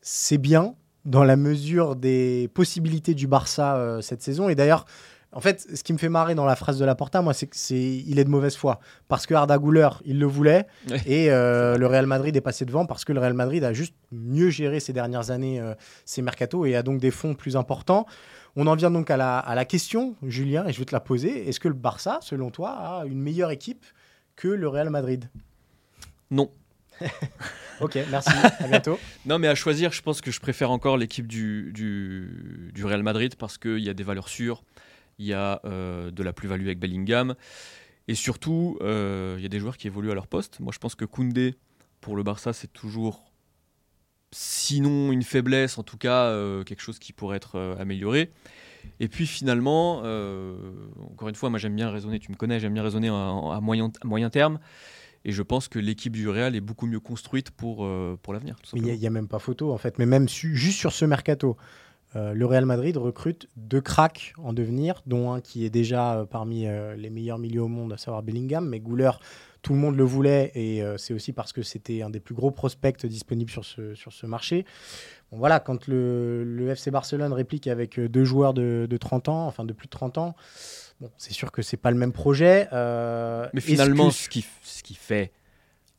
[0.09, 4.49] c'est bien dans la mesure des possibilités du Barça euh, cette saison.
[4.49, 4.87] Et d'ailleurs,
[5.33, 8.19] en fait, ce qui me fait marrer dans la phrase de Laporta, moi, c'est qu'il
[8.19, 8.79] est de mauvaise foi.
[9.09, 10.67] Parce que Arda Güler, il le voulait.
[11.07, 13.95] Et euh, le Real Madrid est passé devant parce que le Real Madrid a juste
[14.13, 15.75] mieux géré ces dernières années euh,
[16.05, 18.07] ses mercatos et a donc des fonds plus importants.
[18.57, 21.01] On en vient donc à la, à la question, Julien, et je vais te la
[21.01, 21.47] poser.
[21.47, 23.85] Est-ce que le Barça, selon toi, a une meilleure équipe
[24.35, 25.29] que le Real Madrid?
[26.31, 26.51] Non.
[27.81, 28.31] ok, merci.
[28.59, 28.99] À bientôt.
[29.27, 33.35] non, mais à choisir, je pense que je préfère encore l'équipe du, du, Real Madrid
[33.37, 34.63] parce qu'il y a des valeurs sûres,
[35.19, 37.35] il y a euh, de la plus-value avec Bellingham
[38.09, 40.61] et surtout, euh, il y a des joueurs qui évoluent à leur poste.
[40.61, 41.57] Moi, je pense que Koundé,
[42.01, 43.33] pour le Barça, c'est toujours,
[44.33, 48.31] sinon une faiblesse, en tout cas euh, quelque chose qui pourrait être amélioré.
[49.01, 49.99] Et puis finalement,
[51.11, 53.91] encore une fois, moi j'aime bien raisonner, tu me connais, j'aime bien raisonner à, moyen,
[54.03, 54.61] à moyen terme.
[55.27, 58.55] Et je pense que l'équipe du Real est beaucoup mieux construite pour, euh, pour l'avenir.
[58.75, 59.99] Il n'y a, même pas photo, en fait.
[59.99, 61.57] Mais même juste sur ce mercato,
[62.15, 66.27] euh, le Real Madrid recrute deux cracks en devenir, dont un qui est déjà euh,
[66.27, 68.69] parmi les meilleurs milieux au monde, à savoir Bellingham.
[68.69, 69.11] Mais Gouler,
[69.67, 72.53] tout le monde le voulait et c'est aussi parce que c'était un des plus gros
[72.53, 74.65] prospects disponibles sur ce, sur ce marché.
[75.33, 79.47] Bon, voilà, quand le, le, FC Barcelone réplique avec deux joueurs de, de 30 ans,
[79.47, 80.37] enfin de plus de 30 ans,
[81.01, 82.69] Bon, c'est sûr que c'est pas le même projet.
[82.73, 85.33] Euh, Mais finalement, ce, qui, ce qui fait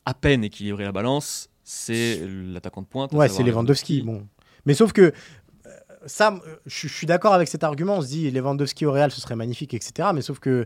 [0.06, 3.14] à peine équilibrer la balance, c'est l'attaquant de pointe.
[3.14, 4.02] Ouais, c'est Lewandowski.
[4.02, 4.28] Bon.
[4.66, 5.70] Mais sauf que euh,
[6.08, 7.98] ça, je, suis d'accord avec cet argument.
[7.98, 10.10] On se dit Lewandowski au Real, ce serait magnifique, etc.
[10.16, 10.66] Mais sauf que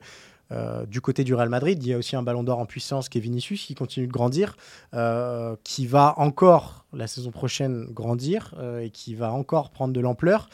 [0.52, 3.10] euh, du côté du Real Madrid, il y a aussi un ballon d'or en puissance
[3.10, 4.58] qui est Vinicius, qui continue de grandir,
[4.94, 10.00] euh, qui va encore la saison prochaine grandir euh, et qui va encore prendre de
[10.02, 10.50] l'ampleur.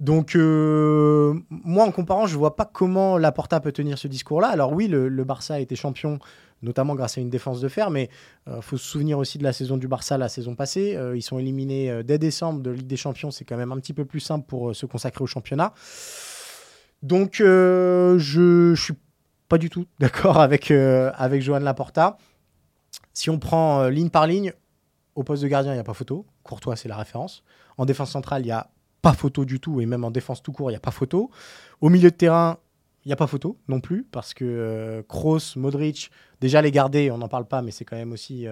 [0.00, 4.48] Donc, moi, en comparant, je ne vois pas comment Laporta peut tenir ce discours-là.
[4.48, 6.18] Alors oui, le, Barça a été champion
[6.62, 8.08] notamment grâce à une défense de fer, mais
[8.46, 10.98] il faut se souvenir aussi de la saison du Barça la saison passée.
[11.14, 14.06] ils sont éliminés dès décembre de Ligue des Champions, c'est quand même un petit peu
[14.06, 15.74] plus simple pour se consacrer au championnat.
[17.02, 18.94] Donc, je, je suis
[19.48, 22.18] pas du tout d'accord avec, euh, avec Johan Laporta.
[23.12, 24.52] Si on prend euh, ligne par ligne,
[25.14, 26.26] au poste de gardien, il n'y a pas photo.
[26.42, 27.42] Courtois, c'est la référence.
[27.78, 28.68] En défense centrale, il n'y a
[29.00, 29.80] pas photo du tout.
[29.80, 31.30] Et même en défense tout court, il n'y a pas photo.
[31.80, 32.58] Au milieu de terrain,
[33.04, 34.04] il n'y a pas photo non plus.
[34.04, 37.96] Parce que euh, Kroos, Modric, déjà les garder, on n'en parle pas, mais c'est quand
[37.96, 38.46] même aussi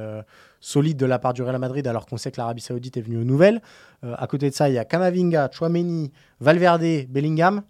[0.60, 3.18] solide de la part du Real Madrid, alors qu'on sait que l'Arabie Saoudite est venue
[3.18, 3.60] aux nouvelles.
[4.02, 7.62] à côté de ça, il y a Kamavinga, Chouameni, Valverde, Bellingham.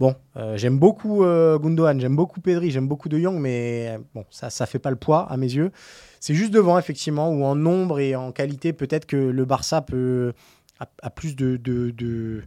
[0.00, 4.24] Bon, euh, j'aime beaucoup euh, Gundogan, j'aime beaucoup Pedri, j'aime beaucoup De Jong, mais bon,
[4.30, 5.70] ça ne fait pas le poids à mes yeux.
[6.20, 10.32] C'est juste devant, effectivement, où en nombre et en qualité, peut-être que le Barça peut,
[10.78, 12.42] a, plus de, de, de,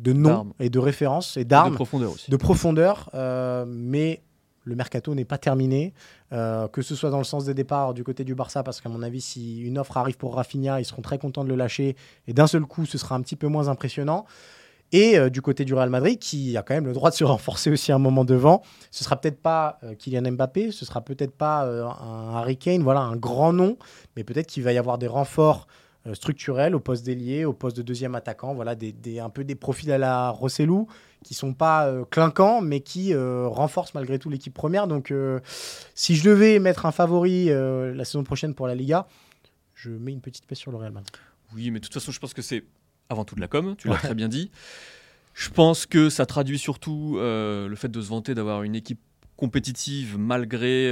[0.00, 1.70] de noms et de références et d'armes.
[1.70, 2.30] De profondeur aussi.
[2.30, 3.08] De profondeur,
[3.66, 4.20] mais
[4.66, 5.94] le mercato n'est pas terminé,
[6.32, 8.88] euh, que ce soit dans le sens des départs du côté du Barça, parce qu'à
[8.88, 11.96] mon avis, si une offre arrive pour Rafinha, ils seront très contents de le lâcher,
[12.26, 14.26] et d'un seul coup, ce sera un petit peu moins impressionnant.
[14.92, 17.24] Et euh, du côté du Real Madrid, qui a quand même le droit de se
[17.24, 21.34] renforcer aussi un moment devant, ce sera peut-être pas euh, Kylian Mbappé, ce sera peut-être
[21.34, 23.76] pas un Harry Kane, voilà, un grand nom,
[24.16, 25.66] mais peut-être qu'il va y avoir des renforts
[26.14, 28.76] structurels au poste d'ailier, au poste de deuxième attaquant, voilà,
[29.20, 30.86] un peu des profils à la Rossellou,
[31.24, 34.86] qui sont pas euh, clinquants, mais qui euh, renforcent malgré tout l'équipe première.
[34.86, 35.40] Donc, euh,
[35.94, 39.06] si je devais mettre un favori la saison prochaine pour la Liga,
[39.74, 41.10] je mets une petite pièce sur le Real Madrid.
[41.54, 42.64] Oui, mais de toute façon, je pense que c'est
[43.08, 44.50] avant tout de la com, tu l'as très bien dit.
[45.34, 49.00] Je pense que ça traduit surtout le fait de se vanter d'avoir une équipe
[49.36, 50.90] compétitive malgré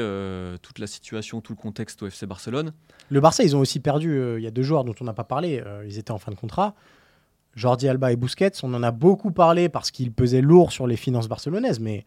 [0.61, 2.73] toute la situation, tout le contexte au FC Barcelone.
[3.09, 5.25] Le Barça, ils ont aussi perdu, il y a deux joueurs dont on n'a pas
[5.25, 6.75] parlé, ils étaient en fin de contrat.
[7.57, 10.97] Jordi Alba et Busquets, on en a beaucoup parlé parce qu'ils pesaient lourd sur les
[10.97, 12.05] finances barcelonaises, mais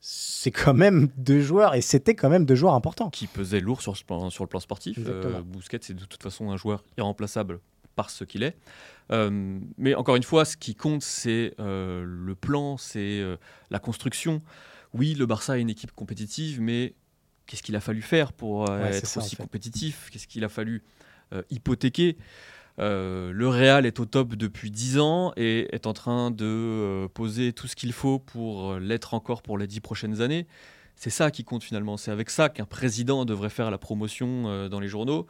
[0.00, 3.08] c'est quand même deux joueurs, et c'était quand même deux joueurs importants.
[3.10, 4.98] Qui pesaient lourd sur, sur le plan sportif.
[5.06, 7.60] Euh, Busquets, c'est de toute façon un joueur irremplaçable
[7.94, 8.56] par ce qu'il est.
[9.10, 13.22] Euh, mais encore une fois, ce qui compte, c'est euh, le plan, c'est
[13.70, 14.42] la construction.
[14.94, 16.94] Oui, le Barça est une équipe compétitive, mais
[17.46, 20.08] qu'est-ce qu'il a fallu faire pour être aussi compétitif?
[20.10, 20.82] Qu'est-ce qu'il a fallu
[21.50, 22.16] hypothéquer?
[22.78, 27.08] Euh, le Real est au top depuis 10 ans et est en train de euh,
[27.08, 30.46] poser tout ce qu'il faut pour euh, l'être encore pour les 10 prochaines années.
[30.96, 31.96] C'est ça qui compte finalement.
[31.96, 35.26] C'est avec ça qu'un président devrait faire la promotion dans les journaux.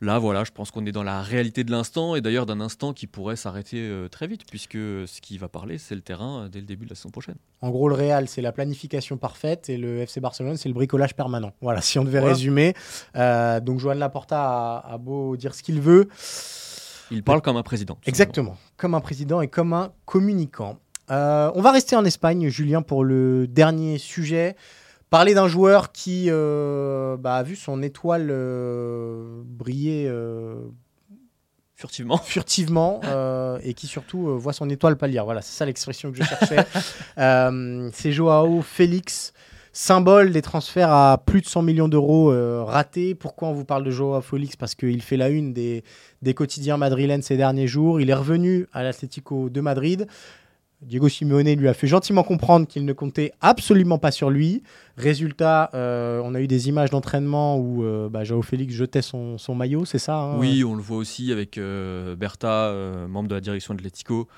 [0.00, 2.92] Là, voilà, je pense qu'on est dans la réalité de l'instant et d'ailleurs d'un instant
[2.92, 6.66] qui pourrait s'arrêter très vite puisque ce qui va parler, c'est le terrain dès le
[6.66, 7.36] début de la saison prochaine.
[7.62, 11.14] En gros, le Real, c'est la planification parfaite et le FC Barcelone, c'est le bricolage
[11.14, 11.52] permanent.
[11.62, 12.74] Voilà, si on devait résumer.
[13.14, 16.08] donc, Joan Laporta a beau dire ce qu'il veut.
[17.10, 17.98] Il parle comme un président.
[18.06, 20.78] Exactement, comme un président et comme un communicant.
[21.10, 24.56] Euh, on va rester en Espagne, Julien, pour le dernier sujet.
[25.14, 30.12] Parler d'un joueur qui euh, bah, a vu son étoile euh, briller
[31.74, 33.00] furtivement, furtivement
[33.62, 35.24] et qui surtout voit son étoile pâlir.
[35.24, 36.66] Voilà, c'est ça l'expression que je cherchais.
[37.92, 39.32] c'est Joao Félix
[39.74, 43.14] symbole des transferts à plus de 100 millions d'euros euh, ratés.
[43.14, 44.56] Pourquoi on vous parle de Joao Félix?
[44.56, 45.82] Parce qu'il fait la une des,
[46.22, 48.00] des quotidiens madrilènes ces derniers jours.
[48.00, 50.06] Il est revenu à l'Atlético de Madrid.
[50.84, 54.62] Diego Simeone lui a fait gentiment comprendre qu'il ne comptait absolument pas sur lui.
[54.96, 59.38] Résultat, euh, on a eu des images d'entraînement où euh, bah, Joao Félix jetait son,
[59.38, 61.58] son maillot, c'est ça hein Oui, on le voit aussi avec
[62.18, 62.72] Berta,
[63.08, 64.28] membre de la direction de l'Atlético,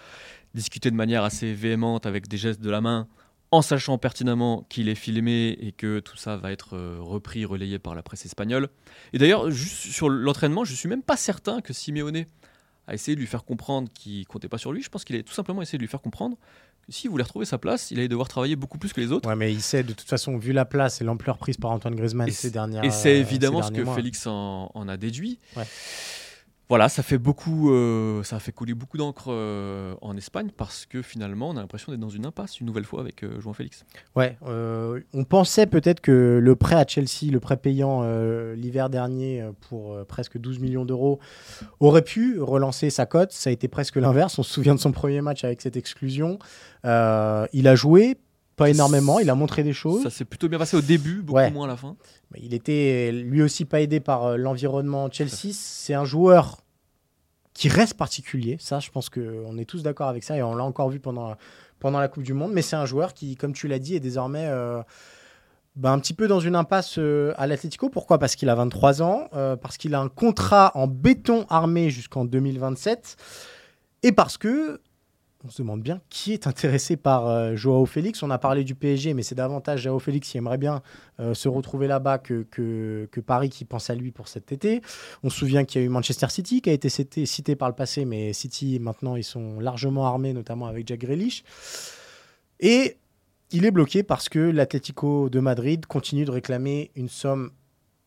[0.54, 3.06] discuter de manière assez véhémente avec des gestes de la main
[3.50, 7.78] en sachant pertinemment qu'il est filmé et que tout ça va être euh, repris, relayé
[7.78, 8.68] par la presse espagnole.
[9.12, 12.24] Et d'ailleurs, juste sur l'entraînement, je suis même pas certain que Simeone
[12.86, 14.82] a essayé de lui faire comprendre qu'il comptait pas sur lui.
[14.82, 16.36] Je pense qu'il a tout simplement essayé de lui faire comprendre
[16.86, 19.28] que s'il voulait retrouver sa place, il allait devoir travailler beaucoup plus que les autres.
[19.28, 21.94] Ouais, mais il sait de toute façon, vu la place et l'ampleur prise par Antoine
[21.94, 25.38] Griezmann ces dernières Et c'est évidemment ce que Félix en, en, a déduit.
[25.56, 25.64] Ouais
[26.68, 30.84] voilà, ça fait beaucoup, euh, ça a fait couler beaucoup d'encre euh, en Espagne parce
[30.84, 33.52] que finalement, on a l'impression d'être dans une impasse une nouvelle fois avec euh, João
[33.52, 33.84] Félix.
[34.16, 38.02] Ouais, on pensait peut-être que le prêt à Chelsea, le prêt payant
[38.54, 41.20] l'hiver dernier pour presque 12 millions d'euros,
[41.80, 43.32] aurait pu relancer sa cote.
[43.32, 44.38] Ça a été presque l'inverse.
[44.38, 46.38] On se souvient de son premier match avec cette exclusion.
[46.84, 46.88] il
[47.68, 48.18] a joué,
[48.56, 50.02] pas énormément, il a montré des choses.
[50.02, 51.96] Ça s'est plutôt bien passé au début, beaucoup moins à la fin.
[52.34, 55.52] Il était lui aussi pas aidé par euh, l'environnement Chelsea.
[55.52, 56.58] C'est un joueur
[57.54, 58.56] qui reste particulier.
[58.60, 61.36] Ça, je pense qu'on est tous d'accord avec ça et on l'a encore vu pendant,
[61.78, 62.52] pendant la Coupe du Monde.
[62.52, 64.82] Mais c'est un joueur qui, comme tu l'as dit, est désormais euh,
[65.76, 67.88] bah, un petit peu dans une impasse euh, à l'Atlético.
[67.88, 68.18] Pourquoi?
[68.18, 69.28] Parce qu'il a 23 ans,
[69.62, 73.16] parce qu'il a un contrat en béton armé jusqu'en 2027
[74.02, 74.80] et parce que
[75.44, 78.22] on se demande bien qui est intéressé par euh, Joao Félix.
[78.22, 80.82] On a parlé du PSG, mais c'est davantage Joao Félix qui aimerait bien
[81.20, 84.82] euh, se retrouver là-bas que, que, Paris qui pense à lui pour cet été.
[85.22, 87.74] On se souvient qu'il y a eu Manchester City qui a été cité, par le
[87.74, 91.42] passé, mais City, maintenant, ils sont largement armés, notamment avec Jack Grealish.
[92.60, 92.96] Et
[93.50, 97.50] il est bloqué parce que l'Atlético de Madrid continue de réclamer une somme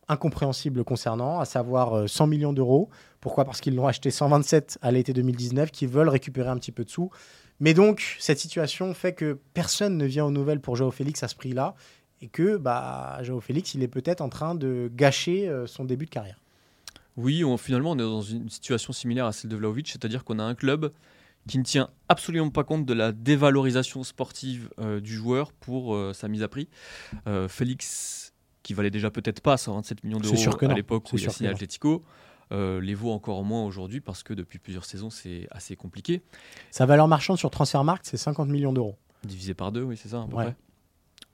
[0.08, 2.90] incompréhensible concernant, à savoir 100 euh, millions d'euros.
[3.22, 3.46] Pourquoi?
[3.46, 6.90] Parce qu'ils l'ont acheté 127 à l'été 2019, qu'ils veulent récupérer un petit peu de
[6.90, 7.10] sous.
[7.60, 11.28] Mais donc, cette situation fait que personne ne vient aux nouvelles pour Joao Félix à
[11.28, 11.76] ce prix-là,
[12.22, 16.06] et que bah, Joao Félix, il est peut-être en train de gâcher euh, son début
[16.06, 16.40] de carrière.
[17.18, 20.44] Oui, finalement, on est dans une situation similaire à celle de Vlaovic, c'est-à-dire qu'on a
[20.44, 20.92] un club
[21.48, 26.14] qui ne tient absolument pas compte de la dévalorisation sportive euh, du joueur pour euh,
[26.14, 26.70] sa mise à prix.
[27.28, 31.30] Euh, Félix, qui valait déjà peut-être pas 127 millions d'euros à l'époque où il a
[31.30, 31.50] signé.
[31.50, 32.04] Atletico,
[32.52, 36.22] euh, les vaut encore moins aujourd'hui parce que depuis plusieurs saisons, c'est assez compliqué.
[36.72, 38.96] Sa valeur marchande sur Transfermarkt, c'est 50 millions d'euros.
[39.24, 40.44] Divisé par deux, oui, c'est ça, à peu Ouais.
[40.46, 40.56] près.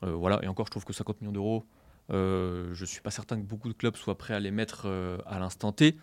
[0.09, 1.65] Euh, voilà, et encore, je trouve que 50 millions d'euros,
[2.11, 4.87] euh, je suis pas certain que beaucoup de clubs soient prêts à les mettre
[5.25, 5.95] à l'instant T.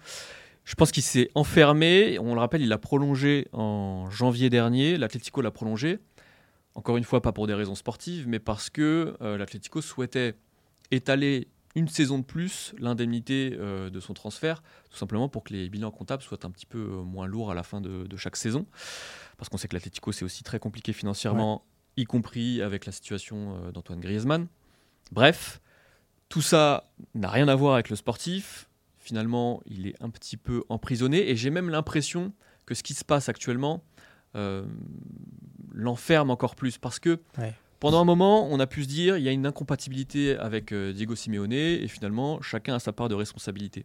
[0.64, 2.18] Je pense qu'il s'est enfermé.
[2.20, 4.96] On le rappelle, il a prolongé en janvier dernier.
[4.96, 5.98] L'Atlético l'a prolongé.
[6.74, 10.34] Encore une fois, pas pour des raisons sportives, mais parce que l'Atlético souhaitait
[10.92, 15.68] étaler une saison de plus l'indemnité euh, de son transfert, tout simplement pour que les
[15.70, 18.36] bilans comptables soient un petit peu euh, moins lourds à la fin de, de chaque
[18.36, 18.66] saison.
[19.38, 21.64] Parce qu'on sait que l'Atlético, c'est aussi très compliqué financièrement,
[21.96, 24.46] y compris avec la situation euh, d'Antoine Griezmann.
[25.12, 25.60] Bref,
[26.28, 28.68] tout ça n'a rien à voir avec le sportif.
[28.98, 32.32] Finalement, il est un petit peu emprisonné et j'ai même l'impression
[32.66, 33.82] que ce qui se passe actuellement
[34.36, 34.64] euh,
[35.72, 37.54] l'enferme encore plus parce que Ouais.
[37.82, 40.92] Pendant un moment, on a pu se dire il y a une incompatibilité avec euh,
[40.92, 43.84] Diego Simeone et finalement, chacun a sa part de responsabilité.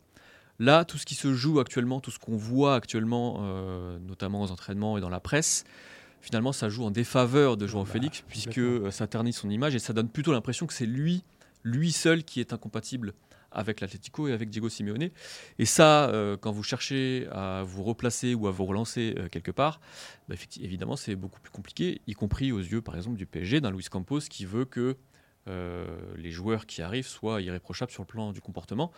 [0.60, 4.52] Là, tout ce qui se joue actuellement, tout ce qu'on voit actuellement, euh, notamment aux
[4.52, 5.64] entraînements et dans la presse,
[6.22, 8.86] finalement, ça joue en défaveur de Joao Bah, Félix puisque complètement.
[8.88, 11.24] euh, ça ternit son image et ça donne plutôt l'impression que c'est lui,
[11.64, 13.14] lui seul, qui est incompatible
[13.52, 15.10] avec l'Atlético et avec Diego Simeone.
[15.60, 19.52] Et ça, euh, quand vous cherchez à vous replacer ou à vous relancer euh, quelque
[19.52, 19.80] part,
[20.28, 23.72] bah, évidemment, c'est beaucoup plus compliqué, y compris aux yeux, par exemple, du PSG, d'un
[23.72, 24.98] Luis Campos qui veut que
[25.48, 25.86] euh,
[26.18, 28.92] les joueurs qui arrivent soient irréprochables sur le plan du comportement.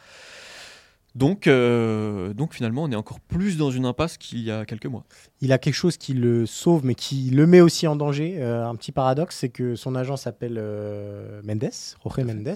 [1.16, 4.86] Donc, euh, donc finalement, on est encore plus dans une impasse qu'il y a quelques
[4.86, 5.04] mois.
[5.42, 8.36] Il a quelque chose qui le sauve, mais qui le met aussi en danger.
[8.38, 11.72] Euh, un petit paradoxe, c'est que son agent s'appelle euh, Mendes,
[12.04, 12.56] Jorge Mendes,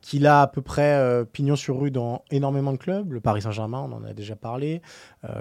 [0.00, 3.12] qu'il a à peu près pignon sur rue dans énormément de clubs.
[3.12, 4.80] Le Paris Saint-Germain, on en a déjà parlé.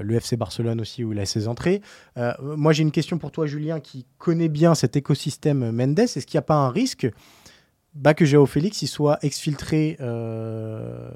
[0.01, 1.81] Le FC Barcelone aussi, où il a ses entrées.
[2.41, 5.99] Moi, j'ai une question pour toi, Julien, qui connaît bien cet écosystème Mendes.
[5.99, 7.07] Est-ce qu'il n'y a pas un risque
[8.15, 11.09] que Joao Félix il soit exfiltré euh,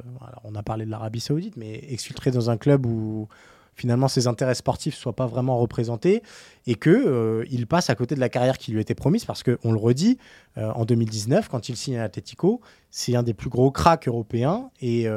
[0.44, 3.28] On a parlé de l'Arabie Saoudite, mais exfiltré dans un club où
[3.76, 6.22] finalement ses intérêts sportifs soient pas vraiment représentés
[6.68, 9.42] et que euh, il passe à côté de la carrière qui lui était promise parce
[9.42, 10.20] que on le redit
[10.60, 14.70] euh, en 2019 quand il signe à l'Atlético c'est un des plus gros cracks européens
[14.80, 15.08] et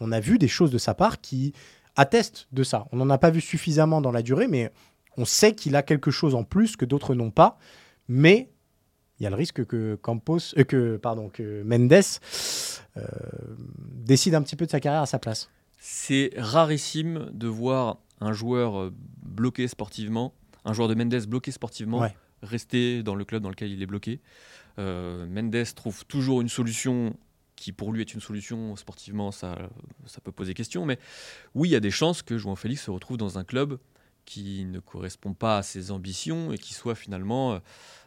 [0.00, 1.52] on a vu des choses de sa part qui
[1.96, 2.86] attestent de ça.
[2.92, 4.70] On n'en a pas vu suffisamment dans la durée mais
[5.16, 7.58] on sait qu'il a quelque chose en plus que d'autres n'ont pas
[8.08, 8.50] mais
[9.20, 11.92] il y a le risque que Campos euh, que pardon que Mendes
[12.96, 13.02] euh,
[14.04, 18.32] décide un petit peu de sa carrière à sa place C'est rarissime de voir un
[18.32, 22.14] joueur euh, bloqué sportivement, un joueur de Mendes bloqué sportivement, Ouais.
[22.42, 24.20] rester dans le club dans lequel il est bloqué.
[24.78, 27.14] Euh, Mendes trouve toujours une solution
[27.56, 29.56] qui pour lui est une solution sportivement, ça,
[30.06, 30.84] ça peut poser question.
[30.84, 30.98] Mais
[31.54, 33.78] oui, il y a des chances que João Félix se retrouve dans un club
[34.24, 37.60] qui ne correspond pas à ses ambitions et qui soit finalement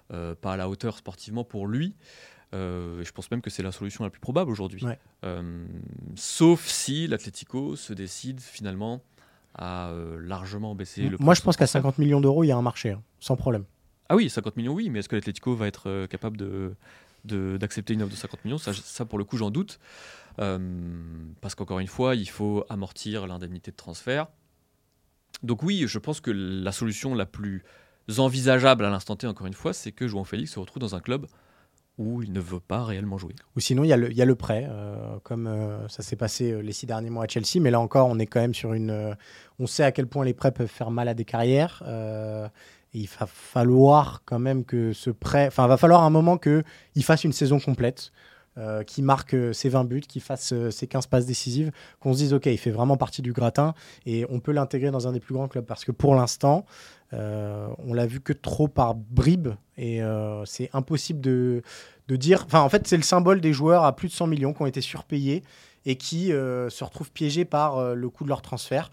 [0.10, 1.96] pas à la hauteur sportivement pour lui.
[2.54, 4.84] Euh, je pense même que c'est la solution la plus probable aujourd'hui.
[4.84, 4.98] Ouais.
[5.26, 5.65] Euh,
[6.15, 9.02] sauf si l'Atlético se décide finalement
[9.54, 11.82] à euh, largement baisser le prix moi je pense qu'à transfert.
[11.82, 13.65] 50 millions d'euros il y a un marché hein, sans problème
[14.08, 16.76] Ah oui, 50 millions, oui, mais est-ce que l'Atlético va être euh, capable de,
[17.26, 18.58] d'accepter une offre de 50 millions?
[18.58, 19.80] Ça, ça, pour le coup, j'en doute.
[20.39, 20.60] Euh,
[21.41, 24.28] parce qu'encore une fois, il faut amortir l'indemnité de transfert.
[25.43, 27.63] Donc oui, je pense que la solution la plus
[28.20, 31.00] envisageable à l'instant T, encore une fois, c'est que João Félix se retrouve dans un
[31.00, 31.28] club
[31.98, 33.34] où il ne veut pas réellement jouer.
[33.56, 36.72] Ou sinon, il y, a le- prêt, euh, comme euh, ça s'est passé euh, les
[36.72, 37.60] six derniers mois à Chelsea.
[37.60, 39.15] Mais là encore, on est quand même sur une.
[39.60, 41.84] on sait à quel point les prêts peuvent faire mal à des carrières.
[42.93, 45.48] il va falloir quand même que ce prêt.
[45.48, 46.63] Enfin, va falloir un moment qu'il
[47.04, 48.12] fasse une saison complète,
[48.58, 52.13] euh, qu'il marque euh, ses 20 buts, qu'il fasse euh, ses 15 passes décisives, qu'on
[52.13, 53.76] se dise, OK, il fait vraiment partie du gratin
[54.08, 55.65] et on peut l'intégrer dans un des plus grands clubs.
[55.65, 56.65] Parce que pour l'instant,
[57.12, 60.02] on l'a vu que trop par bribes et
[60.46, 61.62] c'est impossible de
[62.10, 62.43] de dire.
[62.46, 64.65] Enfin, en fait, c'est le symbole des joueurs à plus de 100 millions qui ont
[64.65, 65.43] été surpayés
[65.86, 68.91] et qui se retrouvent piégés par le coût de leur transfert.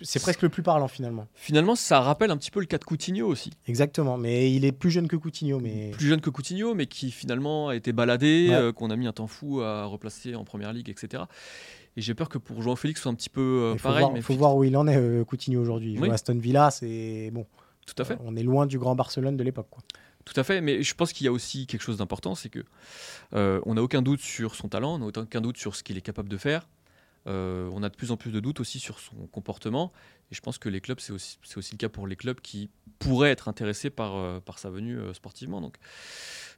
[0.00, 1.26] C'est- presque le plus parlant finalement.
[1.34, 3.50] Finalement, ça rappelle un petit peu le cas de Coutinho aussi.
[3.66, 4.16] Exactement.
[4.16, 5.60] Mais il est plus jeune que Coutinho.
[5.60, 8.54] Mais Plus jeune que Coutinho, mais qui finalement a été baladé, Ouais.
[8.54, 11.24] euh, qu'on a mis un temps fou à replacer en première ligue, etc.
[11.96, 14.00] Et j'ai peur que pour João Félix soit un petit peu euh, il faut, pareil.
[14.02, 15.92] voir, mais faut voir où il en est, euh, Coutinho aujourd'hui.
[15.94, 16.10] Il Oui.
[16.10, 17.46] Aston Villa, c'est bon.
[17.86, 18.18] Tout à fait.
[18.24, 19.68] On est loin du grand Barcelone de l'époque.
[20.24, 22.62] Tout à fait, mais je pense qu'il y a aussi quelque chose d'important, c'est que
[23.32, 26.02] on n'a aucun doute sur son talent, on n'a aucun doute sur ce qu'il est
[26.02, 26.68] capable de faire.
[27.26, 29.92] Euh, on a de plus en plus de doutes aussi sur son comportement,
[30.30, 31.38] et je pense que les clubs, c'est aussi,
[31.72, 35.12] le cas pour les clubs qui pourraient être intéressés par, euh, par sa venue euh,
[35.12, 35.60] sportivement.
[35.60, 35.76] Donc,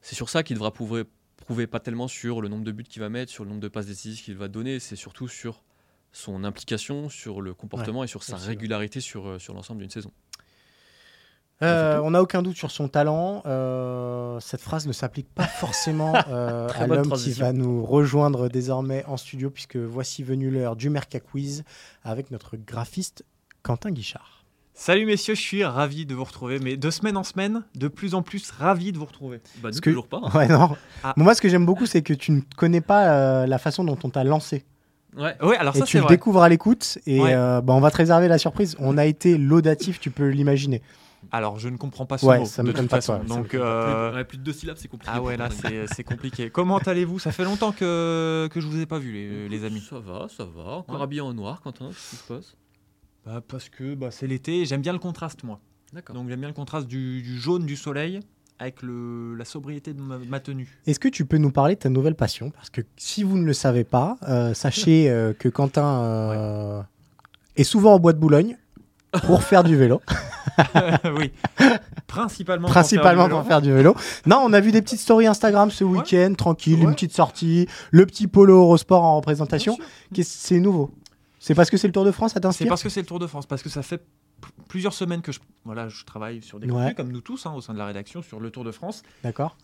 [0.03, 1.05] c'est sur ça qu'il devra prouver,
[1.37, 3.69] prouver pas tellement sur le nombre de buts qu'il va mettre, sur le nombre de
[3.69, 5.63] passes décisives qu'il va donner, c'est surtout sur
[6.13, 10.13] son implication, sur le comportement et sur sa régularité sur, sur l'ensemble d'une saison.
[11.63, 13.43] Euh, on n'a aucun doute sur son talent.
[13.47, 19.05] Euh, cette phrase ne s'applique pas forcément euh, à l'homme qui va nous rejoindre désormais
[19.07, 21.65] en studio, puisque voici venu l'heure du Merca Quiz
[22.05, 23.25] avec notre graphiste
[23.63, 24.39] Quentin Guichard.
[24.73, 28.15] Salut messieurs, je suis ravi de vous retrouver, mais de semaine en semaine, de plus
[28.15, 29.41] en plus ravi de vous retrouver.
[29.63, 30.21] Bah, nous, que- toujours pas.
[30.23, 30.31] hein.
[30.39, 30.75] Ouais, non.
[31.05, 31.13] Ah.
[31.19, 33.99] Moi, ce que j'aime beaucoup, c'est que tu ne connais pas euh, la façon dont
[34.03, 34.65] on t'a lancé.
[35.15, 35.35] Ouais.
[35.43, 36.15] Ouais, alors et ça tu le vrai.
[36.15, 36.97] découvres à l'écoute.
[37.05, 37.35] Et Ouais.
[37.35, 38.75] euh, bah, on va te réserver la surprise.
[38.79, 40.81] On a été laudatif, tu peux l'imaginer.
[41.33, 43.19] Alors je ne comprends pas ce Ouais, mot ça de toute pas façon.
[43.19, 43.25] toi.
[43.37, 45.13] Donc Plus, euh, de, ouais, plus de deux syllabes, c'est compliqué.
[45.15, 46.51] ah ouais là c'est c'est compliqué.
[46.51, 47.19] Comment allez-vous?
[47.19, 49.81] Ça fait longtemps que que je vous ai pas vu les, les amis.
[49.89, 50.73] Ça va, ça va.
[50.77, 51.03] Encore Ouais.
[51.03, 52.57] habillé en noir, Quentin, qu'est-ce qui se passe?
[53.27, 55.61] Bah, parce que bah, c'est l'été, et j'aime bien le contraste moi.
[55.93, 56.15] D'accord.
[56.17, 58.21] Donc j'aime bien le contraste du, du jaune du soleil
[58.59, 60.79] avec le, la sobriété de ma, ma tenue.
[60.87, 62.51] Est-ce que tu peux nous parler de ta nouvelle passion?
[62.51, 66.83] Parce que si vous ne le savez pas, euh, sachez euh, que Quentin euh,
[67.57, 68.57] est souvent en bois de Boulogne
[69.27, 70.01] pour faire du vélo.
[71.17, 71.33] oui.
[72.07, 72.67] Principalement.
[72.69, 73.49] pour Principalement faire du pour vélo.
[73.49, 73.95] faire du vélo.
[74.27, 78.07] Non, on a vu des petites stories Instagram ce week-end, tranquille, une petite sortie, le
[78.07, 79.77] petit polo Eurosport en représentation.
[80.23, 80.91] C'est nouveau.
[81.39, 83.07] C'est parce que c'est le Tour de France, ça C'est t'inspire parce que c'est le
[83.07, 84.03] Tour de France, parce que ça fait
[84.69, 86.95] plusieurs semaines que je, voilà, je travaille sur des contenus, Ouais.
[86.95, 89.03] comme nous tous, hein, au sein de la rédaction, sur le Tour de France.
[89.25, 89.57] D'accord.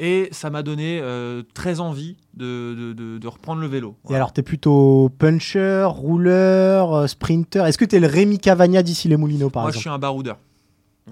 [0.00, 3.94] Et ça m'a donné euh, très envie de, de- de- de reprendre le vélo.
[4.10, 9.06] Et alors, t'es plutôt puncher, rouleur, euh, sprinter Est-ce que t'es le Rémi Cavagna d'ici
[9.08, 10.36] les Moulineaux, par Moi, je exemple suis un baroudeur.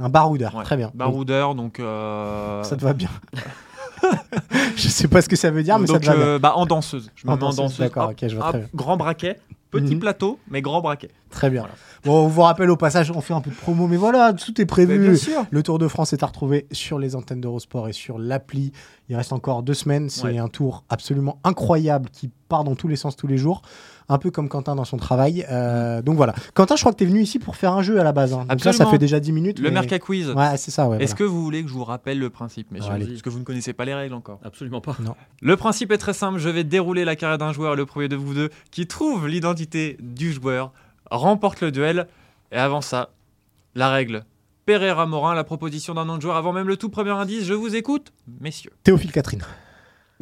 [0.01, 0.65] Un baroudeur, Ouais.
[0.65, 0.91] très bien.
[0.95, 1.79] Baroudeur, donc.
[1.79, 3.11] euh, Ça te va bien.
[4.77, 6.39] je sais pas ce que ça veut dire, mais ça donc, te va bien.
[6.39, 7.11] bah, en danseuse.
[7.15, 8.69] Je me En mets en danseuse, d'accord, ok, je vois très bien.
[8.75, 9.39] grand braquet,
[9.73, 10.01] petit Mhm.
[10.01, 11.09] plateau, mais grand braquet.
[11.31, 11.67] Très bien.
[12.05, 14.61] Bon, on vous rappelle au passage, on fait un peu de promo, mais voilà, tout
[14.61, 14.99] est prévu.
[15.01, 15.45] bien sûr.
[15.51, 18.71] Le Tour de France est à retrouver sur les antennes d'Eurosport et sur l'appli.
[19.09, 20.09] Il reste encore deux semaines.
[20.11, 20.39] C'est Ouais.
[20.39, 23.63] un tour absolument incroyable qui part dans tous les sens tous les jours.
[24.13, 25.47] Un peu comme Quentin dans son travail.
[25.51, 26.35] Euh, donc voilà.
[26.55, 28.35] Quentin, je crois que tu es venu ici pour faire un jeu à la base.
[28.35, 28.45] hein.
[28.49, 29.59] Donc là, ça fait déjà 10 minutes.
[29.59, 30.31] Le mais- Merca Quiz.
[30.31, 30.97] Ouais, c'est ça, ouais.
[31.03, 31.19] Est-ce voilà.
[31.19, 32.93] que vous voulez que je vous rappelle le principe, messieurs.
[32.93, 34.39] Parce que vous ne connaissez pas les règles encore.
[34.45, 34.97] Absolument pas.
[35.41, 38.17] Le principe est très simple, je vais dérouler la carrière d'un joueur le premier de
[38.17, 40.73] vous deux qui trouve l'identité du joueur
[41.11, 42.07] remporte le duel.
[42.53, 43.11] Et avant ça,
[43.75, 44.25] la règle.
[44.67, 47.55] Pereira Morin, la proposition d'un nom de joueur avant même le tout premier indice, je
[47.55, 48.71] vous écoute, messieurs.
[48.85, 49.43] Théophile Catherine.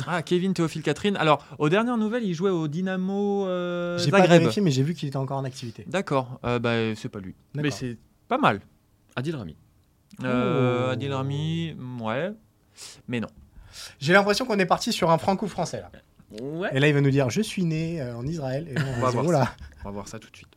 [0.06, 1.16] Ah, Kevin Théophile Catherine.
[1.16, 4.94] Alors, aux dernières nouvelles, il jouait au Dynamo euh, J'ai pas vérifié, mais j'ai vu
[4.94, 5.84] qu'il était encore en activité.
[5.86, 7.34] D'accord, euh, bah, c'est pas lui.
[7.54, 7.96] Mais c'est
[8.28, 8.60] pas mal.
[9.16, 9.56] Adil Rami.
[10.24, 10.90] Euh, Oh.
[10.92, 12.32] Adil Rami, ouais.
[13.08, 13.28] Mais non.
[14.00, 15.80] J'ai l'impression qu'on est parti sur un franco-français.
[15.82, 15.90] là.
[16.42, 16.68] Ouais.
[16.72, 18.68] Et là, il va nous dire Je suis né euh, en Israël.
[18.68, 19.54] Et on On va va voir ça.
[19.80, 20.48] On va voir ça tout de suite.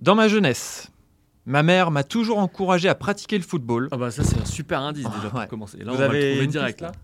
[0.00, 0.90] Dans ma jeunesse,
[1.46, 3.88] ma mère m'a toujours encouragé à pratiquer le football.
[3.92, 5.46] Ah bah ça c'est un super indice déjà pour Ouais.
[5.48, 5.78] commencer.
[5.78, 7.00] Là Vous on va avez le trouver une direct piste, là?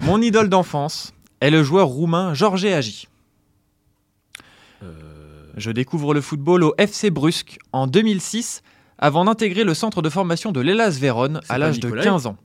[0.00, 3.08] Mon idole d'enfance est le joueur roumain Georges Agi.
[4.82, 4.86] Euh,
[5.56, 8.62] Je découvre le football au FC Brusque en 2006
[8.98, 12.36] avant d'intégrer le centre de formation de l'Elas Vérone à l'âge de Nicolai 15 ans.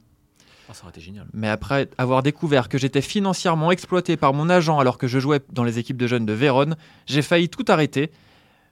[0.74, 1.26] ça aurait été génial.
[1.34, 5.40] Mais après avoir découvert que j'étais financièrement exploité par mon agent alors que je jouais
[5.52, 8.12] dans les équipes de jeunes de Vérone, j'ai failli tout arrêter.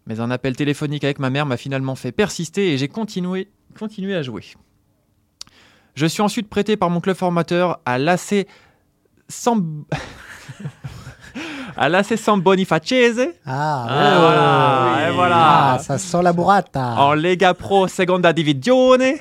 [0.08, 4.16] Mais un appel téléphonique avec ma mère m'a finalement fait persister et j'ai continué, continué
[4.16, 4.44] à jouer.
[5.96, 8.48] Je suis ensuite prêté par mon club formateur à l'AC
[9.28, 9.84] Sam...
[11.78, 15.74] à l'AC San Bonifacese Ah, Ah, voilà, et voilà.
[15.74, 16.96] Ah, ça sent la burrata.
[16.98, 19.16] en Lega Pro Seconda Divisione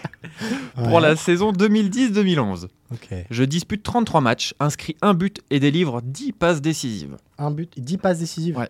[0.75, 1.01] pour Ouais.
[1.01, 2.69] la saison 2010-2011.
[2.93, 3.09] Ok.
[3.31, 7.17] Je dispute 33 matchs, inscris un but et délivre 10 passes décisives.
[7.39, 8.57] Un but, 10 passes décisives.
[8.57, 8.69] Ouais.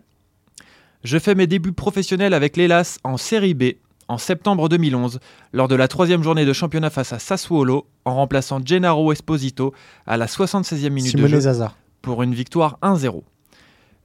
[1.04, 3.64] Je fais mes débuts professionnels avec l'Elas en Série B
[4.08, 5.20] en septembre 2011,
[5.52, 9.74] lors de la troisième journée de championnat face à Sassuolo, en remplaçant Gennaro Esposito
[10.06, 11.74] à la 76e minute de jeu Zaza.
[12.02, 13.22] pour une victoire 1-0.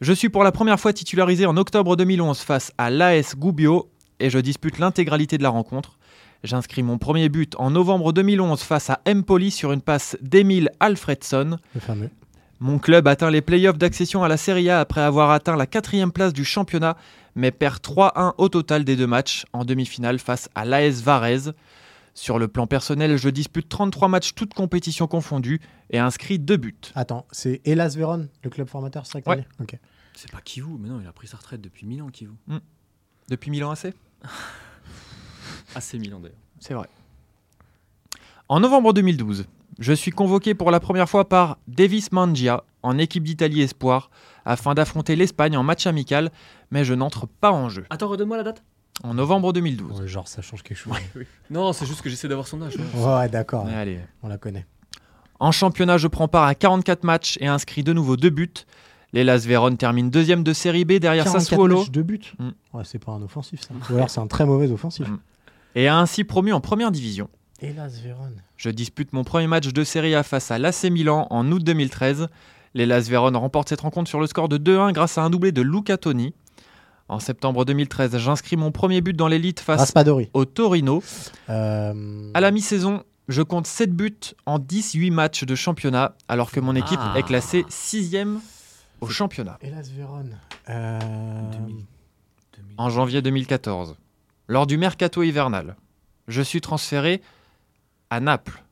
[0.01, 3.89] Je suis pour la première fois titularisé en octobre 2011 face à l'AS Gubbio
[4.19, 5.97] et je dispute l'intégralité de la rencontre.
[6.43, 11.57] J'inscris mon premier but en novembre 2011 face à Empoli sur une passe d'Emile Alfredson.
[11.73, 12.09] Le.
[12.59, 16.11] Mon club atteint les playoffs d'accession à la Serie A après avoir atteint la quatrième
[16.11, 16.95] place du championnat,
[17.35, 21.53] mais perd 3-1 au total des deux matchs en demi-finale face à l'AS Varese.
[22.15, 25.59] Sur le plan personnel, je dispute 33 matchs toutes compétitions confondues
[25.89, 26.75] et inscris deux buts.
[26.93, 29.41] Attends, c'est Elas Véron, le club formateur, c'est ça que t'as Ouais.
[29.41, 29.79] dit Ok.
[30.15, 32.33] C'est pas Kivu, mais non, il a pris sa retraite depuis Milan Kivu.
[33.29, 33.93] Depuis Milan AC
[35.73, 36.37] Assez Milan d'ailleurs.
[36.59, 36.87] C'est vrai.
[38.47, 39.45] En novembre 2012,
[39.79, 44.11] je suis convoqué pour la première fois par Davis Mangia en équipe d'Italie Espoir
[44.45, 46.31] afin d'affronter l'Espagne en match amical,
[46.71, 47.85] mais je n'entre pas en jeu.
[47.89, 48.63] Attends, redonne-moi la date.
[49.03, 50.01] En novembre 2012.
[50.01, 50.93] Ouais, genre, ça change quelque chose.
[51.49, 52.75] Non, c'est juste que j'essaie d'avoir son âge.
[52.77, 53.03] ouais.
[53.03, 53.65] Ouais, d'accord.
[53.67, 53.99] Allez.
[54.21, 54.65] On la connaît.
[55.39, 58.53] En championnat, je prends part à 44 matchs et inscris de nouveau deux buts.
[59.13, 61.79] L'Elas Vérone termine deuxième de série B derrière 44 Sassuolo.
[61.79, 62.33] matchs de but.
[62.39, 62.49] Mm.
[62.73, 63.73] Ouais, c'est pas un offensif, ça.
[63.91, 65.07] Ou alors, c'est un très mauvais offensif.
[65.07, 65.19] Mm.
[65.75, 67.29] et a ainsi promu en première division.
[67.61, 68.41] Hélas, Vérone.
[68.57, 72.27] Je dispute mon premier match de Serie A face à l'AC Milan en août 2013.
[72.73, 75.61] L'Hellas Vérone remporte cette rencontre sur le score de 2-1 grâce à un doublé de
[75.61, 76.33] Luca Toni.
[77.09, 80.29] En septembre 2013, j'inscris mon premier but dans l'élite face Raspadori.
[80.33, 81.03] au Torino.
[81.49, 84.15] Euh, À la mi-saison, je compte 7 buts
[84.45, 87.13] en 18 matchs de championnat, alors que mon équipe Ah.
[87.17, 88.15] est classée 6
[89.01, 89.59] au championnat.
[89.61, 90.37] Hélas, Vérone.
[90.69, 90.99] Euh,
[91.51, 91.75] 2000.
[92.57, 92.73] 2000.
[92.77, 93.95] En janvier 2014,
[94.47, 95.75] lors du mercato hivernal,
[96.27, 97.21] je suis transféré
[98.09, 98.63] à Naples.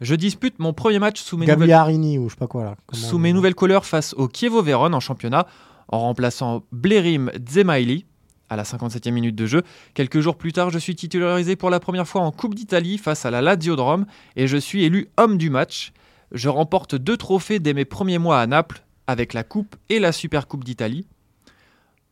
[0.00, 2.76] Je dispute mon premier match sous mes, nouvelles, Gagliarini ou je sais pas quoi là.
[2.86, 5.46] Comment sous on mes dit nouvelles couleurs face au Chievo Vérone en championnat,
[5.88, 8.06] en remplaçant Blerim Zemaili
[8.48, 9.62] à la 57e minute de jeu.
[9.94, 13.26] Quelques jours plus tard, je suis titularisé pour la première fois en Coupe d'Italie face
[13.26, 15.92] à la Lazio de Rome et je suis élu homme du match.
[16.32, 20.12] Je remporte deux trophées dès mes premiers mois à Naples avec la Coupe et la
[20.12, 21.06] Super Coupe d'Italie.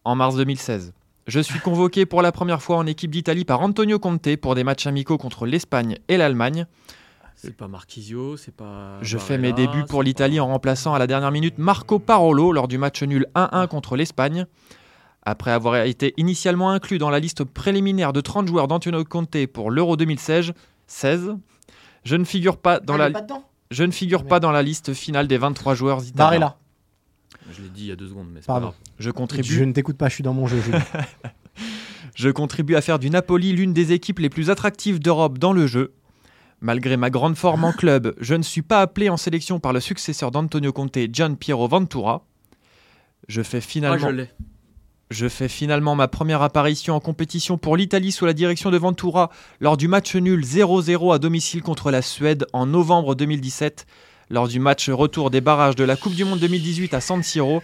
[0.05, 0.93] En mars 2016,
[1.27, 4.65] je suis convoqué pour la première fois en équipe d'Italie par Antonio Conte pour des
[4.65, 6.67] matchs amicaux contre l'Espagne et l'Allemagne.
[7.39, 8.99] C'est pas Marquisio, c'est pas.
[9.03, 11.99] Je Barella, fais mes débuts pour l'Italie pas- en remplaçant à la dernière minute Marco
[11.99, 14.47] Parolo lors du match nul 1-1 contre l'Espagne.
[15.23, 19.71] Après avoir été initialement inclus dans la liste préliminaire de 30 joueurs d'Antonio Conte pour
[19.71, 20.53] l'Euro 2016,
[20.87, 21.35] 16,
[22.05, 23.45] je ne figure pas dans Ah, il la est pas dedans?
[23.71, 24.29] je ne figure Merde.
[24.31, 26.15] pas dans la liste finale des 23 joueurs italiens.
[26.15, 26.57] Barella.
[27.53, 28.69] Je l'ai dit il y a deux secondes, mais c'est Pardon.
[28.69, 28.83] pas grave.
[28.99, 30.59] Je contribue Je ne t'écoute pas, je suis dans mon jeu.
[32.15, 35.67] Je contribue à faire du Napoli l'une des équipes les plus attractives d'Europe dans le
[35.67, 35.93] jeu.
[36.67, 39.79] Malgré ma grande forme en club, je ne suis pas appelé en sélection par le
[39.79, 42.27] successeur d'Antonio Conte, Gian Piero Ventura.
[43.29, 44.25] Je fais Ah, finalement,
[45.13, 49.31] je fais finalement ma première apparition en compétition pour l'Italie sous la direction de Ventura
[49.61, 53.87] lors du match nul 0-0 à domicile contre la Suède en novembre 2017,
[54.31, 57.63] lors du match retour des barrages de la Coupe du Monde 2018 à San Siro.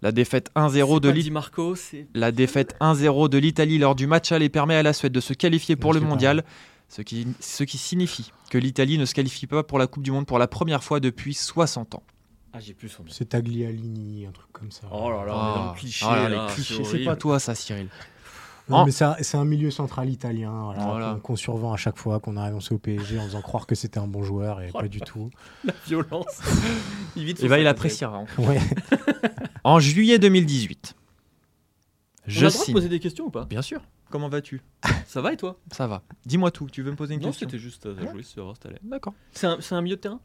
[0.00, 1.22] La défaite 1-0 C'est de l'Italie.
[1.24, 2.06] Di Marco, c'est.
[2.14, 5.34] La défaite 1-0 de l'Italie lors du match aller permet à la Suède de se
[5.34, 6.44] qualifier pour le pas.
[6.88, 10.10] Ce qui, ce qui signifie que l'Italie ne se qualifie pas pour la Coupe du
[10.10, 12.02] Monde pour la première fois depuis 60 ans.
[12.52, 13.10] Ah, j'ai plus son nom.
[13.12, 14.88] C'est Taglialini, un truc comme ça.
[14.90, 16.06] Oh là là, dans le cliché.
[16.08, 17.88] Ah là, là, les clichés, c'est pas toi ça Cyril.
[18.70, 21.14] Non, mais c'est un, milieu central italien voilà, Voilà.
[21.14, 23.74] qu'on qu'on survend à chaque fois, qu'on a annoncé au PSG en faisant croire que
[23.74, 25.30] c'était un bon joueur et Oh pas du tout.
[25.64, 26.40] La violence.
[27.16, 28.18] il vit Et son bah il sac, appréciera.
[28.18, 28.26] hein.
[28.42, 28.60] Ouais.
[29.64, 33.46] En juillet 2018, On a je le droit de poser des questions ou pas?
[33.46, 33.80] Bien sûr.
[34.10, 34.60] Comment vas-tu?
[35.08, 35.58] Ça va et toi?
[35.72, 36.02] Ça va.
[36.26, 36.68] Dis-moi tout.
[36.70, 37.46] Tu veux me poser une Non, question?
[37.48, 37.86] c'était juste.
[37.86, 38.78] euh, savoir si t'allais.
[38.82, 39.14] D'accord.
[39.32, 40.20] C'est un, c'est un milieu de terrain?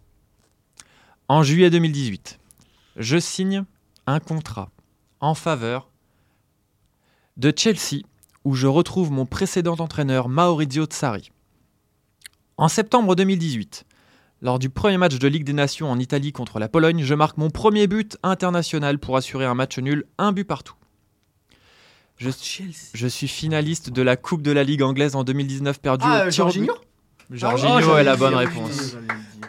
[1.30, 2.38] En juillet 2018,
[2.98, 3.64] je signe
[4.08, 4.72] un contrat
[5.22, 5.90] en faveur
[7.38, 8.02] de Chelsea
[8.44, 11.32] où je retrouve mon précédent entraîneur Maurizio Tsari.
[12.58, 13.86] En septembre 2018,
[14.42, 17.38] lors du premier match de Ligue des Nations en Italie contre la Pologne, je marque
[17.38, 20.76] mon premier but international pour assurer un match nul, un but partout.
[22.24, 22.74] Je, Chelsea.
[22.94, 26.30] je suis finaliste de la Coupe de la Ligue anglaise en 2019 perdu Ah, au
[26.30, 26.54] tir au but.
[26.54, 26.74] Jorginho
[27.32, 28.94] Jorginho Ah, est la bonne dire, réponse.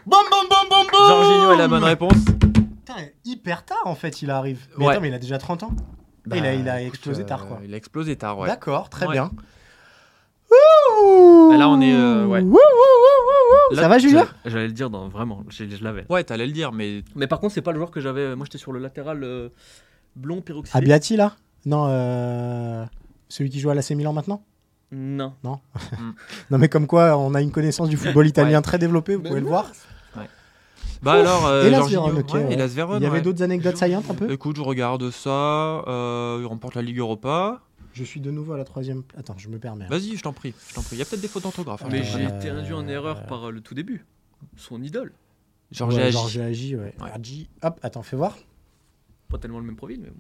[0.07, 2.15] Bam bam bam bam bam Jorginho est la bonne réponse.
[2.25, 4.67] Putain, hyper tard en fait, il arrive.
[4.79, 4.93] Mais Ouais.
[4.93, 5.73] attends, mais il a déjà 30 ans.
[6.27, 7.61] Bah, il, a, il a écoute, explosé euh, tard quoi.
[7.65, 8.49] Il a explosé tard, ouais.
[8.49, 9.13] D'accord, très Ouais.
[9.13, 9.31] bien.
[10.51, 12.41] Bah, là, on est, euh, ouais.
[13.73, 16.05] Là, Ça va, Julien J'allais- J'allais le dire, dans, vraiment, je, je l'avais.
[16.11, 18.35] Ouais, t'allais le dire, mais Mais par contre, c'est pas le joueur que j'avais.
[18.37, 19.49] Moi, j'étais sur le latéral euh,
[20.17, 20.77] blond peroxydé.
[20.79, 21.35] Abiati là
[21.67, 22.85] Non, euh...
[23.29, 24.43] celui qui joue à l'AC Milan maintenant
[24.93, 25.33] Non.
[26.51, 29.29] Non, mais comme quoi, on a une connaissance du football italien très développée, vous Mais
[29.31, 29.53] pouvez le non.
[29.53, 29.71] voir.
[31.03, 32.57] Bah alors, euh, ouais,
[32.97, 35.31] Il y avait d'autres anecdotes saillantes un peu Écoute, je regarde ça.
[35.87, 37.61] euh, il remporte la Ligue Europa.
[37.93, 39.03] Je suis de nouveau à la troisième.
[39.17, 39.85] Attends, je me permets.
[39.85, 39.89] hein.
[39.91, 40.55] Vas-y, je t'en prie.
[40.69, 40.97] Je t'en prie.
[40.97, 41.83] Il y a peut-être des fautes d'orthographe.
[41.85, 44.07] hein, Mais te j'ai été induit en erreur par euh, le tout début.
[44.57, 45.13] Son idole.
[45.71, 46.13] Georges Ouais, Agi.
[46.13, 46.95] Georges Agi, ouais.
[47.01, 47.11] Ouais.
[47.13, 47.49] Agi.
[47.63, 48.37] Hop, attends, fais voir.
[49.29, 50.17] Pas tellement le même profil, mais bon.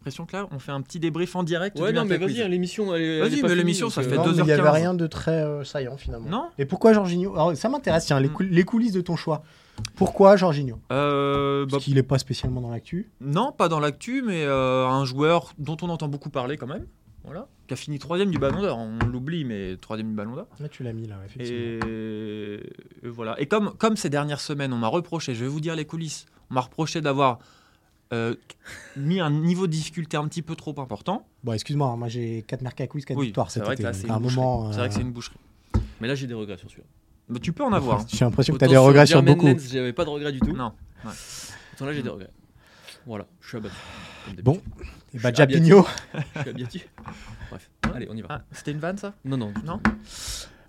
[0.00, 1.78] Pression que là, on fait un petit débrief en direct.
[1.80, 2.86] Ouais, du non, mais vas-y, l'émission.
[2.86, 4.38] Vas-y, mais l'émission, ça fait Non, mais 2h15.
[4.38, 6.28] il n'y avait rien de très euh, saillant finalement.
[6.28, 8.32] Non Et pourquoi Jorginho Alors, Ça m'intéresse, tiens, les, Mm.
[8.32, 9.42] cou- les coulisses de ton choix.
[9.96, 13.10] Pourquoi Jorginho Euh, bah, Parce qu'il n'est pas spécialement dans l'actu.
[13.20, 16.86] Non, pas dans l'actu, mais euh, un joueur dont on entend beaucoup parler quand même.
[17.24, 17.48] Voilà.
[17.66, 18.78] Qui a fini troisième du Ballon d'Or.
[18.78, 20.46] On l'oublie, mais troisième du Ballon d'Or.
[20.60, 21.86] Là, tu l'as mis là, effectivement.
[21.86, 22.60] Et,
[23.02, 23.38] et voilà.
[23.40, 26.24] Et comme, comme ces dernières semaines, on m'a reproché, je vais vous dire les coulisses,
[26.50, 27.38] on m'a reproché d'avoir
[28.12, 28.34] euh,
[28.96, 31.26] mis un niveau de difficulté un petit peu trop important.
[31.44, 33.92] Bon, excuse-moi, hein, moi j'ai 4 mercacouis, 4 Oui, victoires c'est cet vrai été.
[33.92, 34.36] c'est à un une boucherie.
[34.40, 34.72] moment.
[34.72, 35.36] C'est vrai que c'est euh, une boucherie.
[36.00, 36.86] Mais là, j'ai des regrets sur celui-là.
[37.28, 38.00] Mais tu peux en avoir.
[38.00, 38.06] hein.
[38.08, 39.60] J'ai l'impression que tu as des sur regrets sur Jermaine beaucoup.
[39.70, 40.52] J'avais pas de regrets du tout.
[40.56, 40.72] Non.
[41.74, 42.30] Autant là, j'ai des regrets.
[43.06, 43.74] Voilà, je suis abattu.
[44.42, 44.60] Bon.
[45.14, 45.32] Et bah.
[45.32, 45.84] Japinho.
[46.14, 46.80] Je suis abattu.
[47.50, 48.26] Bref, allez, on y va.
[48.30, 49.14] Ah, c'était une vanne ça?
[49.24, 49.52] Non, non.
[49.64, 49.80] Non?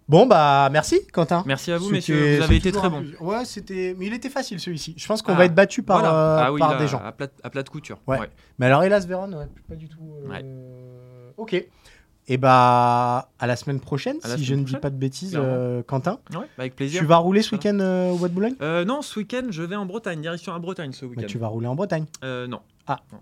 [0.09, 1.43] Bon, bah, merci, Quentin.
[1.45, 2.37] Merci à vous, messieurs.
[2.37, 3.95] Vous avez été très un- Ouais, c'était.
[3.97, 4.95] Mais il était facile celui-ci.
[4.97, 6.13] Je pense qu'on Ah, va être battu par, Voilà.
[6.15, 6.97] euh, ah oui, par là, des gens.
[6.99, 7.99] À plat, à plat de couture.
[8.07, 8.17] Ouais.
[8.57, 9.99] Mais alors, hélas, Véron, ouais, pas du tout.
[10.25, 10.43] euh, Ouais.
[11.37, 11.63] Ok.
[12.31, 15.81] Et bah, à la semaine prochaine, la si je ne dis pas de bêtises, euh,
[15.83, 16.19] Quentin.
[16.31, 16.99] Ouais, bah avec plaisir.
[17.01, 18.55] Tu vas rouler ce week-end euh, au Bois de Boulogne?
[18.61, 21.27] Euh, non, ce week-end, je vais en Bretagne, direction à Bretagne ce Bah, week-end.
[21.27, 22.05] Tu vas rouler en Bretagne.
[22.23, 22.59] Euh, non.
[22.85, 22.99] Ah.
[23.11, 23.19] Non.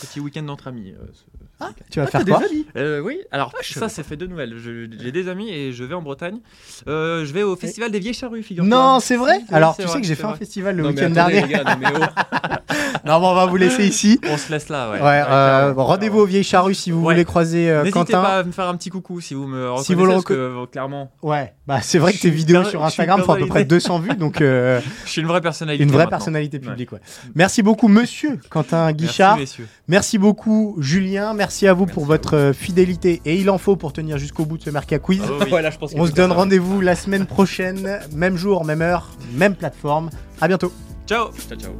[0.00, 0.92] Petit week-end d'entre amis.
[1.12, 1.84] ce- week-end.
[1.90, 2.66] Tu vas Ah, faire quoi des amis?
[2.76, 4.54] Euh, Oui, alors je ça, c'est fait de nouvelles.
[5.00, 6.38] J'ai des amis et je vais en Bretagne.
[6.86, 8.68] Euh, je vais au festival des Vieilles Charrues, figure-toi.
[8.68, 11.42] Non, c'est vrai Alors, tu sais que j'ai fait un festival le week-end dernier.
[11.42, 11.98] les gars, non, mais oh.
[13.06, 14.20] non, mais on va vous laisser ici.
[14.30, 15.00] On se laisse là, ouais.
[15.00, 17.14] Ouais, euh, bon, rendez-vous aux Vieilles Charrues si vous Ouais.
[17.14, 18.22] voulez croiser euh, N'hésitez Quentin.
[18.22, 20.24] pas à me faire un petit coucou si vous me reconnaissez, Si vous le parce
[20.24, 23.36] reco- que euh, clairement, Ouais, bah c'est vrai que tes vidéos sur Instagram font à
[23.36, 23.74] peu près validé.
[23.76, 25.82] 200 vues, donc je suis une vraie personnalité.
[25.84, 26.92] une vraie personnalité publique.
[26.92, 27.00] Ouais.
[27.34, 29.36] Merci beaucoup, monsieur Quentin Guichard.
[29.38, 29.68] Merci, messieurs.
[29.88, 31.34] Merci beaucoup, Julien.
[31.34, 33.20] Merci à vous pour votre euh, fidélité.
[33.24, 35.22] Et il en faut pour tenir jusqu'au bout de ce Merca Quiz.
[35.24, 35.46] Ah oui.
[35.48, 39.10] Voilà, je pense qu'il On se donne rendez-vous la semaine prochaine, même jour, même heure,
[39.34, 40.10] même plateforme.
[40.40, 40.72] À bientôt.
[41.06, 41.72] Ciao Ciao, ciao.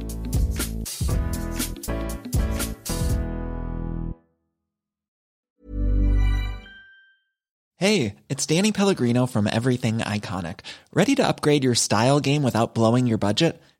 [7.77, 10.61] Hey, it's Danny Pellegrino from Everything Iconic.
[10.93, 13.61] Ready to upgrade your style game without blowing your budget?